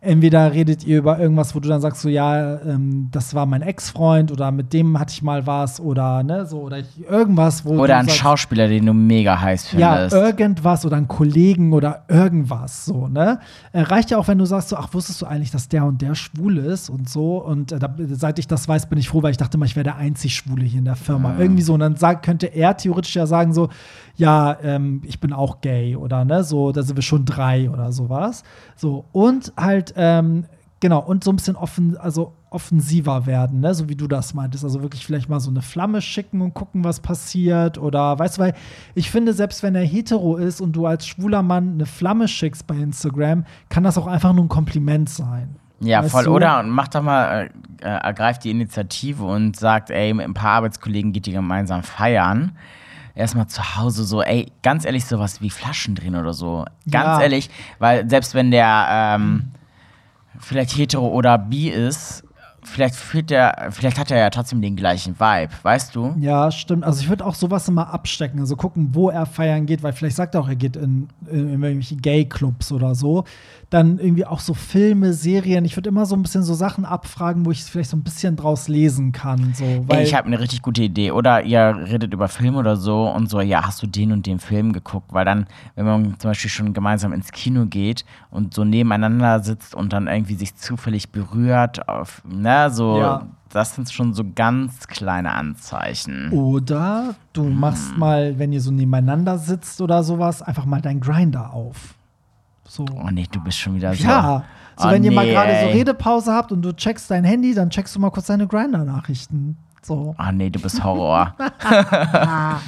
[0.00, 3.62] entweder redet ihr über irgendwas, wo du dann sagst, so ja, ähm, das war mein
[3.62, 7.70] Ex-Freund oder mit dem hatte ich mal was oder ne, so oder ich, irgendwas, wo
[7.70, 10.16] Oder du ein Schauspieler, den du mega heiß ja, findest.
[10.16, 13.40] irgendwas oder einen Kollegen oder irgendwas so, ne?
[13.72, 16.00] Äh, reicht ja auch, wenn du sagst so, ach, wusstest du eigentlich, dass der und
[16.00, 19.22] der schwul ist und so und äh, da, seit ich das weiß, bin ich froh,
[19.22, 21.36] weil ich dachte mal, ich wäre der einzig Schwule hier in der Firma.
[21.38, 23.68] Irgendwie so und dann sag, könnte er theoretisch ja sagen so,
[24.14, 27.92] ja, ähm, ich bin auch gay oder ne, so, da sind wir schon drei oder
[27.92, 28.42] sowas.
[28.76, 30.44] So und halt ähm,
[30.80, 34.64] genau und so ein bisschen offen, also offensiver werden, ne, so wie du das meintest,
[34.64, 38.42] also wirklich vielleicht mal so eine Flamme schicken und gucken, was passiert oder weißt du,
[38.42, 38.54] weil
[38.94, 42.66] ich finde, selbst wenn er hetero ist und du als schwuler Mann eine Flamme schickst
[42.66, 45.56] bei Instagram, kann das auch einfach nur ein Kompliment sein.
[45.80, 46.24] Ja, Weißt voll.
[46.24, 46.30] du?
[46.34, 47.50] Oder und macht doch mal,
[47.82, 51.82] äh, äh, ergreift die Initiative und sagt, ey, mit ein paar Arbeitskollegen geht ihr gemeinsam
[51.84, 52.52] feiern.
[53.14, 56.64] Erstmal zu Hause so, ey, ganz ehrlich, sowas wie Flaschen drehen oder so.
[56.90, 57.20] Ganz Ja.
[57.20, 59.50] ehrlich, weil selbst wenn der ähm,
[60.40, 62.24] vielleicht hetero oder bi ist,
[62.62, 66.14] vielleicht fühlt der, vielleicht hat er ja trotzdem den gleichen Vibe, weißt du?
[66.18, 66.84] Ja, stimmt.
[66.84, 70.16] Also ich würde auch sowas immer abstecken, also gucken, wo er feiern geht, weil vielleicht
[70.16, 73.24] sagt er auch, er geht in, in, irgendwelche Gay-Clubs oder so.
[73.70, 75.66] Dann irgendwie auch so Filme, Serien.
[75.66, 78.34] Ich würde immer so ein bisschen so Sachen abfragen, wo ich vielleicht so ein bisschen
[78.34, 79.52] draus lesen kann.
[79.52, 81.10] So, Ey, ich habe eine richtig gute Idee.
[81.10, 84.38] Oder ihr redet über Film oder so und so, ja, hast du den und den
[84.38, 85.12] Film geguckt?
[85.12, 89.74] Weil dann, wenn man zum Beispiel schon gemeinsam ins Kino geht und so nebeneinander sitzt
[89.74, 93.26] und dann irgendwie sich zufällig berührt, auf, ne, so, Ja.
[93.50, 96.30] das sind schon so ganz kleine Anzeichen.
[96.32, 97.98] Oder du machst Hm.
[97.98, 101.96] mal, wenn ihr so nebeneinander sitzt oder sowas, einfach mal dein Grinder auf.
[102.68, 102.84] So.
[102.94, 104.04] Oh nee, du bist schon wieder so.
[104.04, 104.44] Ja.
[104.76, 105.66] So, Oh wenn ihr mal nee, gerade so.
[105.76, 109.56] Redepause habt und du checkst dein Handy, dann checkst du mal kurz deine Grinder-Nachrichten.
[109.82, 110.14] So.
[110.18, 111.34] Oh nee, du bist Horror.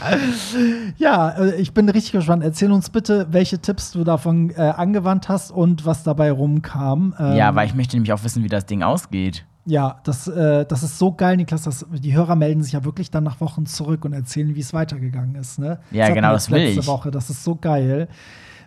[0.97, 2.43] Ja, äh, ich bin richtig gespannt.
[2.43, 7.15] Erzähl uns bitte, welche Tipps du davon äh, angewandt hast und was dabei rumkam.
[7.19, 9.45] Ähm, ja, weil ich möchte nämlich auch wissen, wie das Ding ausgeht.
[9.67, 11.63] Ja, das, äh, das ist so geil, Niklas.
[11.63, 14.73] Das, die Hörer melden sich ja wirklich dann nach Wochen zurück und erzählen, wie es
[14.73, 15.59] weitergegangen ist.
[15.59, 15.79] Ne?
[15.91, 16.87] Ja, hatten genau, das will letzte ich.
[16.87, 17.11] Woche.
[17.11, 18.09] Das ist so geil.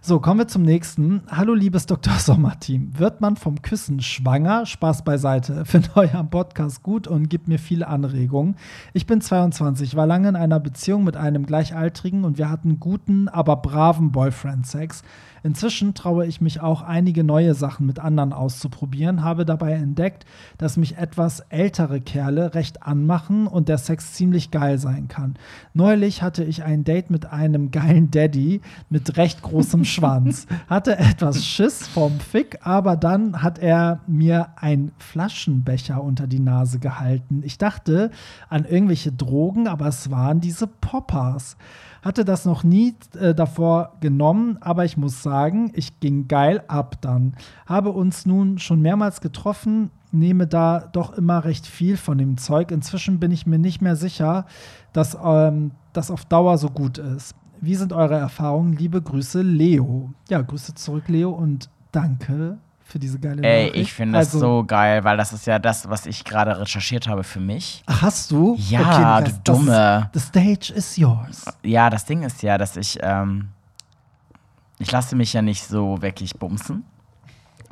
[0.05, 1.21] So, kommen wir zum nächsten.
[1.31, 2.15] Hallo, liebes Dr.
[2.15, 2.99] Sommer-Team.
[2.99, 4.65] Wird man vom Küssen schwanger?
[4.65, 5.63] Spaß beiseite.
[5.65, 8.57] Finde euren Podcast gut und gibt mir viele Anregungen.
[8.91, 13.29] Ich bin 22, war lange in einer Beziehung mit einem Gleichaltrigen und wir hatten guten,
[13.29, 15.03] aber braven Boyfriend-Sex.
[15.43, 20.25] Inzwischen traue ich mich auch, einige neue Sachen mit anderen auszuprobieren, habe dabei entdeckt,
[20.57, 25.35] dass mich etwas ältere Kerle recht anmachen und der Sex ziemlich geil sein kann.
[25.73, 30.47] Neulich hatte ich ein Date mit einem geilen Daddy mit recht großem Schwanz.
[30.69, 36.79] Hatte etwas Schiss vom Fick, aber dann hat er mir einen Flaschenbecher unter die Nase
[36.79, 37.41] gehalten.
[37.43, 38.11] Ich dachte
[38.47, 41.57] an irgendwelche Drogen, aber es waren diese Poppers.
[42.03, 46.97] Hatte das noch nie äh, davor genommen, aber ich muss sagen, ich ging geil ab
[46.99, 47.33] dann.
[47.65, 52.71] Habe uns nun schon mehrmals getroffen, nehme da doch immer recht viel von dem Zeug.
[52.71, 54.45] Inzwischen bin ich mir nicht mehr sicher,
[54.91, 57.35] dass ähm, das auf Dauer so gut ist.
[57.61, 58.73] Wie sind eure Erfahrungen?
[58.73, 60.11] Liebe Grüße, Leo.
[60.29, 62.57] Ja, Grüße zurück, Leo, und danke
[62.93, 63.81] für diese geile Ey, Nachricht.
[63.87, 67.07] ich finde das Also- so geil, weil das ist ja das, was ich gerade recherchiert
[67.07, 67.81] habe für mich.
[67.87, 68.55] Ach, hast du?
[68.59, 70.09] Ja, das- du Dumme.
[70.13, 71.43] Das, the stage is yours.
[71.63, 73.49] Ja, das Ding ist ja, dass ich, ähm,
[74.77, 76.83] ich lasse mich ja nicht so wirklich bumsen.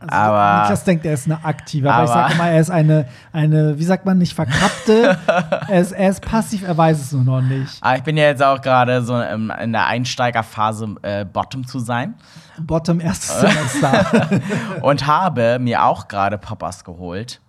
[0.02, 2.70] Also, Aber- Niklas denkt, er ist eine aktive, aber, ich Aber- sage immer, er ist
[2.72, 5.18] eine, eine, wie sagt man, nicht verkappte.
[5.68, 7.78] er, ist, er ist passiv, er weiß es nur noch nicht.
[7.82, 12.16] Aber ich bin ja jetzt auch gerade so in der Einsteigerphase, äh, Bottom zu sein.
[12.60, 14.30] Bottom erstes Semester.
[14.82, 17.40] und habe mir auch gerade Poppers geholt.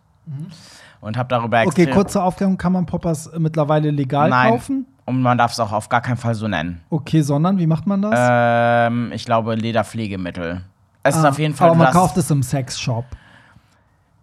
[1.00, 1.66] Und habe darüber Mhm.
[1.68, 4.50] okay, kurze Aufklärung, kann man Poppers mittlerweile legal Nein.
[4.52, 4.86] kaufen?
[5.04, 6.80] Und man darf es auch auf gar keinen Fall so nennen.
[6.88, 8.14] Okay, sondern, wie macht man das?
[8.16, 10.62] Ähm, ich glaube, Lederpflegemittel.
[11.02, 11.70] Es ist Ah, auf jeden Fall.
[11.70, 13.04] Aber man kauft es im Sexshop.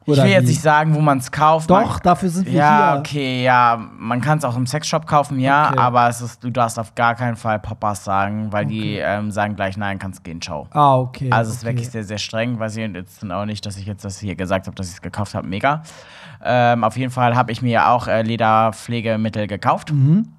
[0.05, 1.69] Ich will jetzt nicht sagen, wo man es kauft.
[1.69, 2.99] Doch, man, dafür sind wir Ja, hier.
[2.99, 3.77] okay, ja.
[3.99, 5.69] Man kann es auch im Sexshop kaufen, ja.
[5.69, 5.77] Okay.
[5.77, 9.55] Aber es ist, du darfst auf gar keinen Fall Poppers sagen, weil die ähm, sagen
[9.55, 10.67] gleich, nein, kannst gehen, ciao.
[10.71, 11.29] Ah, okay.
[11.31, 11.73] Also es ist okay.
[11.73, 12.57] wirklich sehr, sehr streng.
[12.59, 15.01] Weiß ich jetzt auch nicht, dass ich jetzt das hier gesagt habe, dass ich es
[15.03, 15.45] gekauft habe.
[15.47, 15.83] Mega.
[16.43, 19.91] Ähm, auf jeden Fall habe ich mir ja auch äh, Lederpflegemittel gekauft.
[19.91, 20.29] Mhm.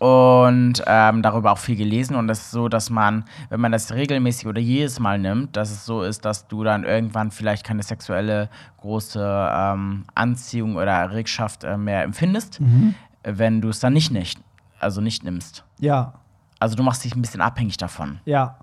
[0.00, 2.16] Und ähm, darüber auch viel gelesen.
[2.16, 5.70] Und es ist so, dass man, wenn man das regelmäßig oder jedes Mal nimmt, dass
[5.70, 8.48] es so ist, dass du dann irgendwann vielleicht keine sexuelle
[8.78, 9.20] große
[9.54, 12.94] ähm, Anziehung oder Erregschaft äh, mehr empfindest, Mhm.
[13.24, 14.40] wenn du es dann nicht, nicht,
[14.78, 15.64] also nicht nimmst.
[15.78, 16.14] Ja,
[16.58, 18.20] Also du machst dich ein bisschen abhängig davon.
[18.24, 18.56] ja.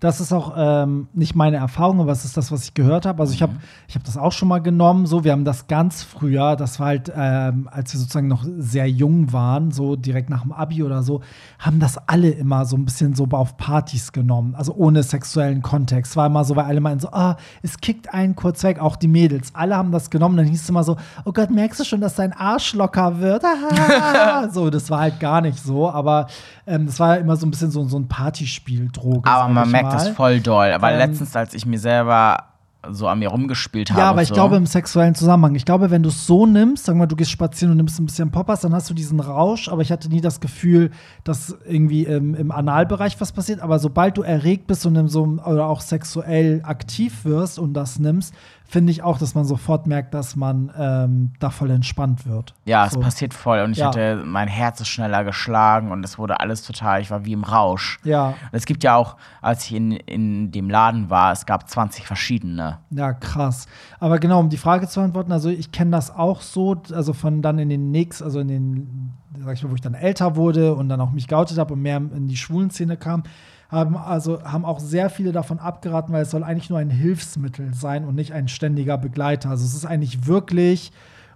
[0.00, 3.20] Das ist auch ähm, nicht meine Erfahrung, aber es ist das, was ich gehört habe.
[3.20, 3.44] Also ich Mhm.
[3.44, 3.52] habe
[3.86, 5.06] ich hab das auch schon mal genommen.
[5.06, 8.88] So, wir haben das ganz früher, das war halt, ähm, als wir sozusagen noch sehr
[8.88, 11.20] jung waren, so direkt nach dem Abi oder so,
[11.58, 14.54] haben das alle immer so ein bisschen so auf Partys genommen.
[14.54, 16.16] Also ohne sexuellen Kontext.
[16.16, 19.08] War immer so, weil alle meinten so, ah, es kickt einen kurz weg, auch die
[19.08, 19.54] Mädels.
[19.54, 20.36] Alle haben das genommen.
[20.38, 20.96] Dann hieß es immer so,
[21.26, 23.44] oh Gott, merkst du schon, dass dein Arsch locker wird?
[24.52, 26.26] So, das war halt gar nicht so, aber
[26.66, 29.28] ähm, das war immer so ein bisschen so, so ein Partyspiel-Droge.
[29.30, 30.04] Aber man merkt mal.
[30.04, 30.76] das voll doll.
[30.80, 32.44] Weil Ähm, letztens, als ich mir selber
[32.88, 34.00] so an mir rumgespielt habe.
[34.00, 35.54] Ja, aber ich so, glaube im sexuellen Zusammenhang.
[35.54, 38.06] Ich glaube, wenn du es so nimmst, sag mal, du gehst spazieren und nimmst ein
[38.06, 40.90] bisschen Poppers, dann hast du diesen Rausch, aber ich hatte nie das Gefühl,
[41.22, 43.60] dass irgendwie im, im Analbereich was passiert.
[43.60, 48.34] Aber sobald du erregt bist und so oder auch sexuell aktiv wirst und das nimmst,
[48.70, 52.54] finde ich auch, dass man sofort merkt, dass man ähm, da voll entspannt wird.
[52.64, 53.00] Ja, es so.
[53.00, 53.60] passiert voll.
[53.62, 53.88] Und ich Ja.
[53.88, 57.42] hatte, mein Herz ist schneller geschlagen und es wurde alles total, ich war wie im
[57.42, 57.98] Rausch.
[58.04, 61.68] Ja, Und es gibt ja auch, als ich in, in dem Laden war, es gab
[61.68, 62.78] 20 verschiedene.
[62.90, 63.66] Ja, krass.
[63.98, 67.42] Aber genau, um die Frage zu beantworten, also ich kenne das auch so, also von
[67.42, 69.10] dann in den nächsten, also in den,
[69.44, 71.82] sag ich mal, wo ich dann älter wurde und dann auch mich geoutet habe und
[71.82, 73.24] mehr in die schwulen Szene kam,
[73.70, 77.72] haben also haben auch sehr viele davon abgeraten, weil es soll eigentlich nur ein Hilfsmittel
[77.74, 79.50] sein und nicht ein ständiger Begleiter.
[79.50, 80.92] Also es ist eigentlich wirklich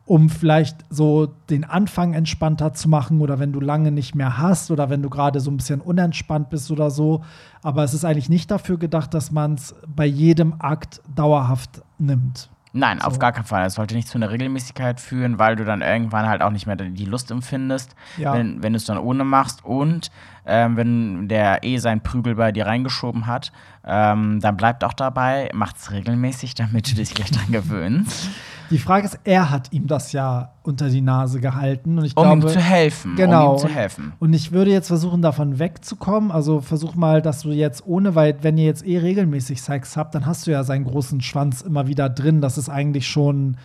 [0.06, 4.70] um vielleicht so den Anfang entspannter zu machen oder wenn du lange nicht mehr hast
[4.70, 7.22] oder wenn du gerade so ein bisschen unentspannt bist oder so.
[7.62, 12.50] Aber es ist eigentlich nicht dafür gedacht, dass man es bei jedem Akt dauerhaft nimmt.
[12.76, 13.18] Nein, auf So.
[13.20, 13.64] gar keinen Fall.
[13.66, 16.74] Es sollte nicht zu einer Regelmäßigkeit führen, weil du dann irgendwann halt auch nicht mehr
[16.74, 18.32] die Lust empfindest, Ja.
[18.34, 19.64] wenn, wenn du es dann ohne machst.
[19.64, 20.10] Und
[20.44, 23.52] ähm, wenn der eh seinen Prügel bei dir reingeschoben hat,
[23.86, 28.28] ähm, dann bleibt auch dabei, macht es regelmäßig, damit du dich gleich dran gewöhnst,
[28.70, 32.22] Die Frage ist, er hat ihm das ja unter die Nase gehalten und ich um
[32.22, 33.16] glaube, ihm zu helfen.
[33.16, 33.50] Genau.
[33.50, 34.12] Um ihm zu helfen.
[34.18, 36.30] Und ich würde jetzt versuchen, davon wegzukommen.
[36.30, 40.14] Also versuch mal, dass du jetzt ohne, weil wenn ihr jetzt eh regelmäßig Sex habt,
[40.14, 42.40] dann hast du ja seinen großen Schwanz immer wieder drin.
[42.40, 43.56] Das ist eigentlich schon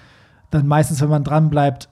[0.51, 1.89] dann meistens, wenn man dran bleibt,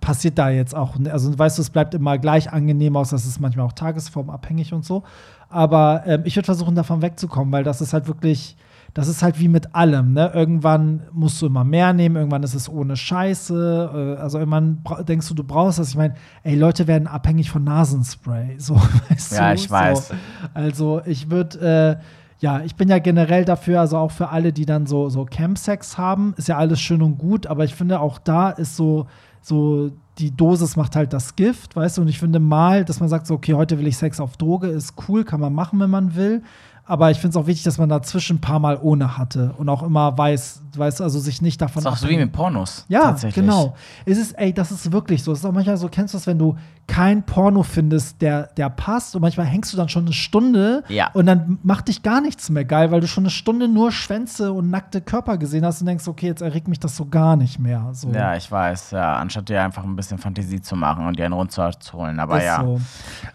[0.00, 0.96] passiert da jetzt auch.
[1.10, 4.84] Also weißt du, es bleibt immer gleich angenehm aus, das ist manchmal auch tagesformabhängig und
[4.84, 5.02] so.
[5.48, 8.56] Aber ähm, ich würde versuchen, davon wegzukommen, weil das ist halt wirklich,
[8.94, 10.12] das ist halt wie mit allem.
[10.12, 10.30] Ne?
[10.32, 14.16] Irgendwann musst du immer mehr nehmen, irgendwann ist es ohne Scheiße.
[14.16, 15.90] Äh, also irgendwann denkst du, du brauchst das.
[15.90, 16.14] Ich meine,
[16.44, 18.54] ey, Leute werden abhängig von Nasenspray.
[18.58, 18.76] So,
[19.10, 19.54] weißt Ja, du?
[19.56, 20.08] ich weiß.
[20.08, 20.14] So.
[20.54, 22.04] Also ich würde, äh,
[22.38, 25.98] ja, ich bin ja generell dafür, also auch für alle, die dann so, so Campsex
[25.98, 29.06] haben, ist ja alles schön und gut, aber ich finde auch da ist so,
[29.40, 33.08] so die Dosis macht halt das Gift, weißt du, und ich finde mal, dass man
[33.08, 35.90] sagt so, okay, heute will ich Sex auf Droge, ist cool, kann man machen, wenn
[35.90, 36.42] man will,
[36.86, 39.68] aber ich finde es auch wichtig, dass man dazwischen ein paar Mal ohne hatte und
[39.68, 42.84] auch immer weiß, weiß also sich nicht davon Das ist auch so wie mit Pornos.
[42.88, 43.74] ja, genau.
[44.04, 45.32] Es ist, ey, das ist wirklich so.
[45.32, 46.56] Es ist auch manchmal so, kennst du das, wenn du
[46.86, 51.10] kein Porno findest, der, der passt und manchmal hängst du dann schon eine Stunde Ja.
[51.14, 54.52] und dann macht dich gar nichts mehr geil, weil du schon eine Stunde nur Schwänze
[54.52, 57.58] und nackte Körper gesehen hast und denkst, okay, jetzt erregt mich das so gar nicht
[57.58, 57.88] mehr.
[57.92, 58.10] So.
[58.10, 59.16] Ja, ich weiß, ja.
[59.16, 62.20] Anstatt dir einfach ein bisschen Fantasie zu machen und dir einen runterzuholen.
[62.20, 62.60] Aber Ist ja.
[62.62, 62.78] so.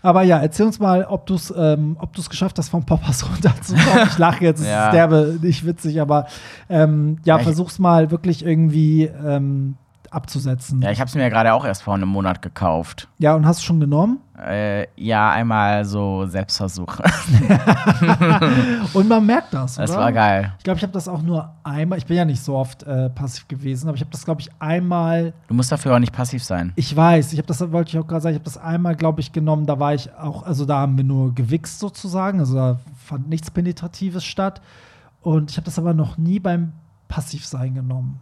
[0.04, 3.28] Aber ja, erzähl uns mal, ob du es ähm, ob du's geschafft hast, vom Poppers
[3.42, 4.08] dazu kommen.
[4.12, 4.88] Ich lache jetzt, Ja.
[4.88, 6.28] ist derbe nicht witzig, aber
[6.70, 9.76] ähm, ja, Ja, versuch's mal wirklich irgendwie ähm,
[10.12, 10.82] abzusetzen.
[10.82, 13.08] Ja, ich habe es mir ja gerade auch erst vor einem Monat gekauft.
[13.18, 14.20] Ja, und hast du schon genommen?
[14.38, 17.00] Äh, ja, einmal so Selbstversuch.
[18.94, 20.00] Und man merkt das, Das oder?
[20.00, 20.54] war geil.
[20.58, 23.10] Ich glaube, ich habe das auch nur einmal, ich bin ja nicht so oft äh,
[23.10, 26.44] passiv gewesen, aber ich habe das, glaube ich, einmal, Du musst dafür auch nicht passiv
[26.44, 26.72] sein.
[26.76, 29.20] ich weiß, ich habe das, wollte ich auch gerade sagen, ich habe das einmal, glaube
[29.22, 32.80] ich, genommen, da war ich auch, also da haben wir nur gewichst sozusagen, also da
[33.06, 34.62] fand nichts Penetratives statt.
[35.22, 36.72] Und ich habe das aber noch nie beim
[37.10, 38.22] Passivsein genommen.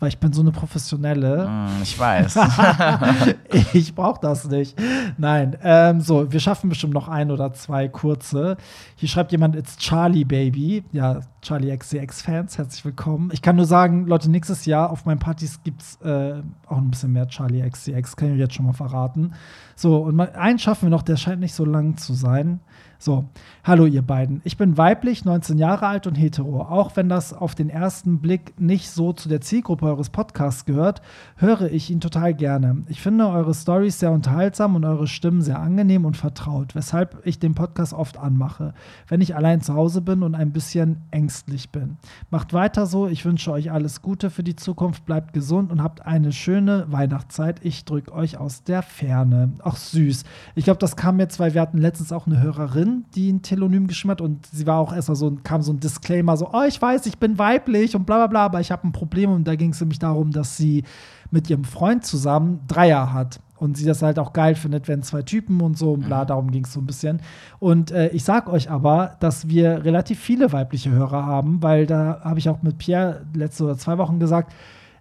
[0.00, 1.46] Weil ich bin so eine Professionelle.
[1.46, 2.38] Hm, ich weiß.
[3.72, 4.80] ich brauche das nicht.
[5.16, 8.56] Nein, ähm, so, wir schaffen bestimmt noch ein oder zwei kurze.
[8.94, 10.84] Hier schreibt jemand, it's Charlie Baby.
[10.92, 13.30] Ja, Charlie XCX-Fans, herzlich willkommen.
[13.32, 16.90] Ich kann nur sagen, Leute, nächstes Jahr auf meinen Partys gibt es äh, auch ein
[16.90, 19.32] bisschen mehr Charlie XCX, kann ich euch jetzt schon mal verraten.
[19.74, 22.60] So, und mal, einen schaffen wir noch, der scheint nicht so lang zu sein.
[23.00, 23.26] So,
[23.62, 24.40] hallo ihr beiden.
[24.42, 26.62] Ich bin weiblich, 19 Jahre alt und hetero.
[26.62, 31.00] Auch wenn das auf den ersten Blick nicht so zu der Zielgruppe eures Podcasts gehört,
[31.36, 32.82] höre ich ihn total gerne.
[32.88, 37.38] Ich finde eure Stories sehr unterhaltsam und eure Stimmen sehr angenehm und vertraut, weshalb ich
[37.38, 38.74] den Podcast oft anmache,
[39.06, 41.98] wenn ich allein zu Hause bin und ein bisschen ängstlich bin.
[42.30, 43.06] Macht weiter so.
[43.06, 45.06] Ich wünsche euch alles Gute für die Zukunft.
[45.06, 47.60] Bleibt gesund und habt eine schöne Weihnachtszeit.
[47.62, 49.52] Ich drücke euch aus der Ferne.
[49.62, 50.24] Ach süß.
[50.56, 53.86] Ich glaube, das kam jetzt, weil wir hatten letztens auch eine Hörerin, die ein Telonym
[53.86, 56.80] geschrieben hat und sie war auch erstmal so, kam so ein Disclaimer, so, oh, ich
[56.80, 59.54] weiß, ich bin weiblich und bla bla bla, aber ich habe ein Problem und da
[59.54, 60.84] ging es nämlich darum, dass sie
[61.30, 63.40] mit ihrem Freund zusammen Dreier hat.
[63.56, 66.52] Und sie das halt auch geil findet, wenn zwei Typen und so und bla, darum
[66.52, 67.20] ging es so ein bisschen.
[67.58, 72.20] Und äh, ich sag euch aber, dass wir relativ viele weibliche Hörer haben, weil da
[72.22, 74.52] habe ich auch mit Pierre letzte oder zwei Wochen gesagt,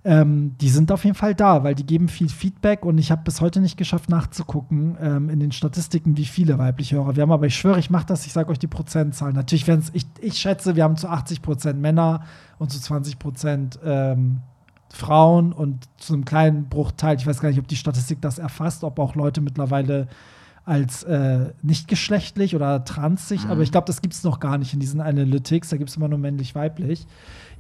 [0.04, 3.24] ähm, die sind auf jeden Fall da, weil die geben viel Feedback und ich habe
[3.24, 7.32] bis heute nicht geschafft nachzugucken ähm, in den Statistiken, wie viele weibliche Hörer wir haben.
[7.32, 9.36] Aber ich schwöre, ich mache das, ich sage euch die Prozentzahlen.
[9.36, 12.22] Natürlich werden es, ich, ich schätze, wir haben zu 80 Prozent Männer
[12.58, 14.42] und zu 20 Prozent ähm,
[14.90, 18.84] Frauen und zu einem kleinen Bruchteil, ich weiß gar nicht, ob die Statistik das erfasst,
[18.84, 20.08] ob auch Leute mittlerweile
[20.68, 24.58] als äh, nicht geschlechtlich oder trans sich, aber ich glaube, das gibt es noch gar
[24.58, 27.08] nicht in diesen Analytics, da gibt es immer nur männlich-weiblich.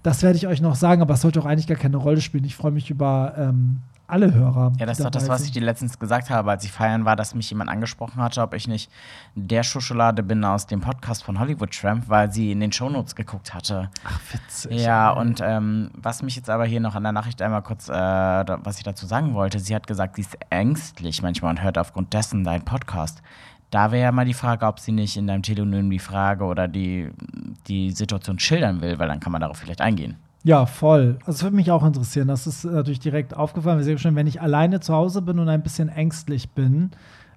[0.07, 2.45] Das werde ich euch noch sagen, aber es sollte auch eigentlich gar keine Rolle spielen.
[2.45, 4.71] Ich freue mich über ähm, alle Hörer.
[4.79, 7.17] Ja, das ist doch das, was ich dir letztens gesagt habe, als ich feiern war,
[7.17, 8.89] dass mich jemand angesprochen hatte, ob ich nicht
[9.35, 13.53] der Schuschelade bin aus dem Podcast von Hollywood Tramp, weil sie in den Shownotes geguckt
[13.53, 13.89] hatte.
[14.05, 14.79] Ach, witzig.
[14.79, 15.19] Ja, ey.
[15.19, 18.77] und ähm, was mich jetzt aber hier noch an der Nachricht einmal kurz, äh, was
[18.77, 22.45] ich dazu sagen wollte, sie hat gesagt, sie ist ängstlich manchmal und hört aufgrund dessen
[22.45, 23.21] deinen Podcast.
[23.69, 26.67] Da wäre ja mal die Frage, ob sie nicht in deinem Telonym die Frage oder
[26.67, 27.09] die,
[27.67, 30.15] die Situation schildern will, weil dann kann man darauf vielleicht eingehen.
[30.43, 31.19] Ja, voll.
[31.25, 32.29] Also es würde mich auch interessieren.
[32.29, 33.77] Das ist natürlich direkt aufgefallen.
[33.79, 36.91] Wir sehen schon, wenn ich alleine zu Hause bin und ein bisschen ängstlich bin,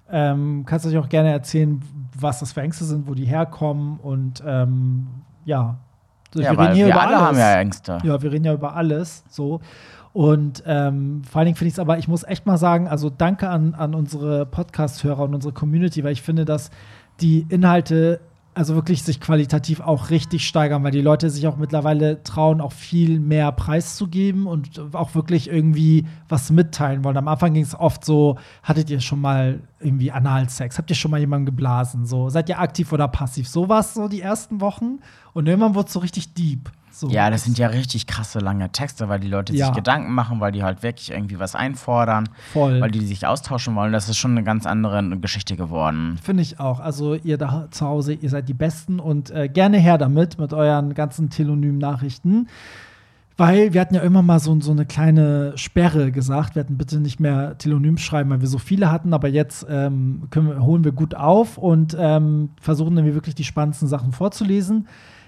[0.09, 1.81] ähm, kannst du euch auch gerne erzählen,
[2.17, 5.07] was das für Ängste sind, wo die herkommen und ähm,
[5.45, 5.77] ja.
[6.33, 7.97] Ja, weil wir alle haben ja Ängste.
[8.03, 9.59] Ja, wir reden ja über alles so.
[10.13, 13.09] Und ähm, vor allen Dingen finde ich es aber, ich muss echt mal sagen, also
[13.09, 16.69] danke an, an unsere Podcast-Hörer und unsere Community, weil ich finde, dass
[17.21, 18.19] die Inhalte
[18.53, 22.73] also wirklich sich qualitativ auch richtig steigern, weil die Leute sich auch mittlerweile trauen, auch
[22.73, 27.15] viel mehr preiszugeben und auch wirklich irgendwie was mitteilen wollen.
[27.15, 30.77] Am Anfang ging es oft so, hattet ihr schon mal irgendwie Analsex?
[30.77, 32.05] Habt ihr schon mal jemanden geblasen?
[32.05, 33.47] So, seid ihr aktiv oder passiv?
[33.47, 34.99] So war es so die ersten Wochen
[35.33, 36.69] und irgendwann wurde es so richtig deep.
[36.91, 37.09] So.
[37.09, 39.67] Ja, das sind ja richtig krasse lange Texte, weil die Leute Ja.
[39.67, 42.81] sich Gedanken machen, weil die halt wirklich irgendwie was einfordern, voll.
[42.81, 43.93] weil die sich austauschen wollen.
[43.93, 46.19] Das ist schon eine ganz andere Geschichte geworden.
[46.21, 46.79] Finde ich auch.
[46.79, 50.53] Also ihr da zu Hause, ihr seid die Besten und äh, gerne her damit, mit
[50.53, 52.47] euren ganzen Telonym-Nachrichten.
[53.37, 56.55] Weil wir hatten ja immer mal so, so eine kleine Sperre gesagt.
[56.55, 59.13] Wir hatten bitte nicht mehr Telonym schreiben, weil wir so viele hatten.
[59.13, 63.45] Aber jetzt ähm, können wir, holen wir gut auf und ähm, versuchen dann wirklich die
[63.45, 64.87] spannendsten Sachen vorzulesen.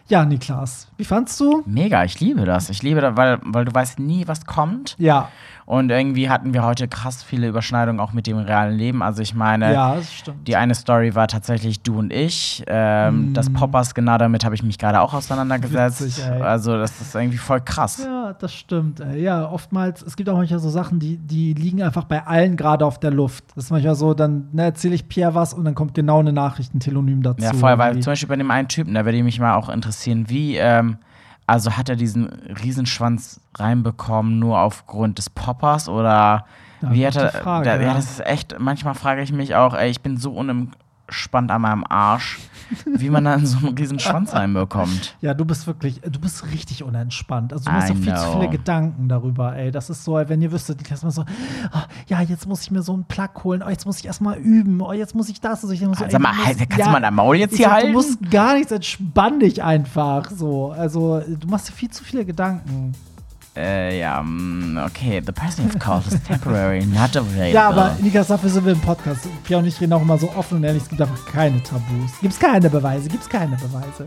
[0.10, 1.64] Ja, Niklas, wie fandst du?
[1.66, 2.70] Mega, ich liebe das.
[2.70, 4.95] Ich liebe das, weil, weil du weißt nie, was kommt.
[4.99, 5.30] Ja,
[5.66, 9.01] Und irgendwie hatten wir heute krass viele Überschneidungen auch mit dem realen Leben.
[9.01, 9.97] Also ich meine, ja,
[10.45, 12.64] die eine Story war tatsächlich du und ich.
[12.68, 16.01] Ähm, Das Poppers genau damit habe ich mich gerade auch auseinandergesetzt.
[16.01, 16.05] Mm.
[16.05, 18.01] Witzig, also das ist irgendwie voll krass.
[18.03, 18.99] Ja, das stimmt.
[18.99, 19.22] ey.
[19.22, 22.86] Ja, oftmals, es gibt auch manchmal so Sachen, die, die liegen einfach bei allen gerade
[22.86, 23.45] auf der Luft.
[23.55, 26.34] Das ist manchmal so, dann ne, erzähle ich Pierre was und dann kommt genau eine
[26.34, 27.43] Nachricht, ein Telonym dazu.
[27.43, 30.26] Ja, voll, weil zum Beispiel bei dem einen Typen, da würde mich mal auch interessieren,
[30.28, 30.97] wie, ähm,
[31.47, 32.27] also hat er diesen
[32.63, 36.45] Riesenschwanz reinbekommen nur aufgrund des Poppers oder
[36.81, 37.81] Ja, wie hat er, Frage, da, ja.
[37.81, 41.61] ja, das ist echt, manchmal frage ich mich auch, ey, ich bin so unentspannt an
[41.61, 42.39] meinem Arsch.
[42.86, 45.16] Wie man dann so einen riesen Schwanz reinbekommt.
[45.22, 47.53] Ja, du bist wirklich, du bist richtig unentspannt.
[47.53, 49.72] Also du machst I doch viel zu viele Gedanken darüber, ey.
[49.72, 51.24] Das ist so, wenn ihr wüsstet, die erstmal so,
[51.74, 54.38] oh, ja, jetzt muss ich mir so einen Plug holen, oh, jetzt muss ich erstmal
[54.38, 55.64] üben, oh, jetzt muss ich das.
[55.64, 57.74] Also ich immer so, Sag mal, musst- kannst du mal dein Maul jetzt hier sag,
[57.74, 57.88] halten?
[57.88, 60.30] Du musst gar nichts, entspann dich einfach.
[60.32, 62.93] So, also du machst dir viel zu viele Gedanken.
[63.56, 65.22] Äh, ja, mm, okay.
[65.24, 67.49] The person you've called is temporary, not available.
[67.54, 69.28] Ja, aber Nikas, dafür sind wir im Podcast.
[69.43, 72.12] Pia und ich reden auch immer so offen und ehrlich, es gibt einfach keine Tabus.
[72.22, 74.06] Gibt's keine Beweise, gibt's keine Beweise.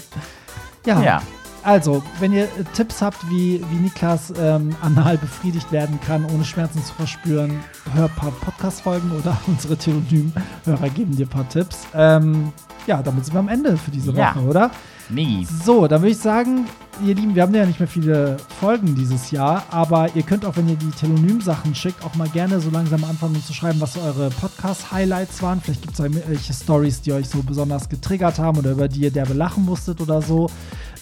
[0.84, 1.00] Ja.
[1.02, 1.22] Ja.
[1.62, 6.44] Also, wenn ihr äh, Tipps habt, wie, wie Niklas ähm, anal befriedigt werden kann, ohne
[6.44, 7.58] Schmerzen zu verspüren,
[7.92, 11.86] hör ein paar Podcast-Folgen oder unsere Theonym-Hörer geben dir ein paar Tipps.
[11.92, 12.52] Ähm,
[12.86, 14.34] ja, damit sind wir am Ende für diese Ja.
[14.36, 14.70] Woche, oder?
[15.10, 15.48] Migis.
[15.64, 16.66] So, dann würde ich sagen,
[17.04, 20.56] ihr Lieben, wir haben ja nicht mehr viele Folgen dieses Jahr, aber ihr könnt auch,
[20.56, 24.30] wenn ihr die Telonym-Sachen schickt, auch mal gerne so langsam anfangen zu schreiben, was eure
[24.30, 25.60] Podcast-Highlights waren.
[25.60, 29.10] Vielleicht gibt es irgendwelche Stories, die euch so besonders getriggert haben oder über die ihr
[29.10, 30.50] derbe lachen musstet oder so.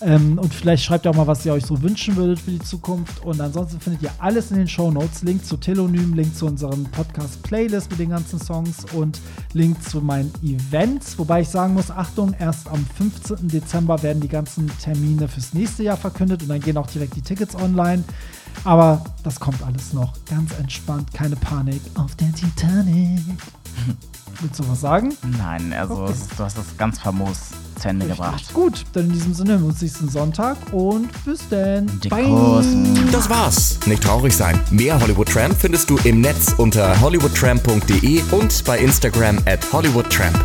[0.01, 2.59] Ähm, und vielleicht schreibt ihr auch mal, was ihr euch so wünschen würdet für die
[2.59, 3.25] Zukunft.
[3.25, 5.23] Und ansonsten findet ihr alles in den Show Notes.
[5.23, 9.21] Link zu Telonym, Link zu unserem Podcast-Playlist mit den ganzen Songs und
[9.53, 11.19] Link zu meinen Events.
[11.19, 13.49] Wobei ich sagen muss, Achtung, erst am 15.
[13.49, 17.23] Dezember werden die ganzen Termine fürs nächste Jahr verkündet und dann gehen auch direkt die
[17.23, 18.05] Tickets online.
[18.65, 20.13] Aber das kommt alles noch.
[20.27, 21.81] Ganz entspannt, keine Panik.
[21.95, 23.21] Auf der Titanic.
[24.41, 25.15] Willst du was sagen?
[25.39, 26.13] Nein, also Okay.
[26.13, 27.39] es- du hast das ganz famos
[27.81, 28.53] zu Ende gebracht.
[28.53, 31.87] Gut, dann in diesem Sinne, wir uns nächsten Sonntag und bis dann.
[33.13, 33.79] Das war's.
[33.87, 34.61] Nicht traurig sein.
[34.71, 40.39] Mehr Hollywood Tramp findest du im Netz unter hollywoodtramp.de und bei Instagram at hollywoodtramp.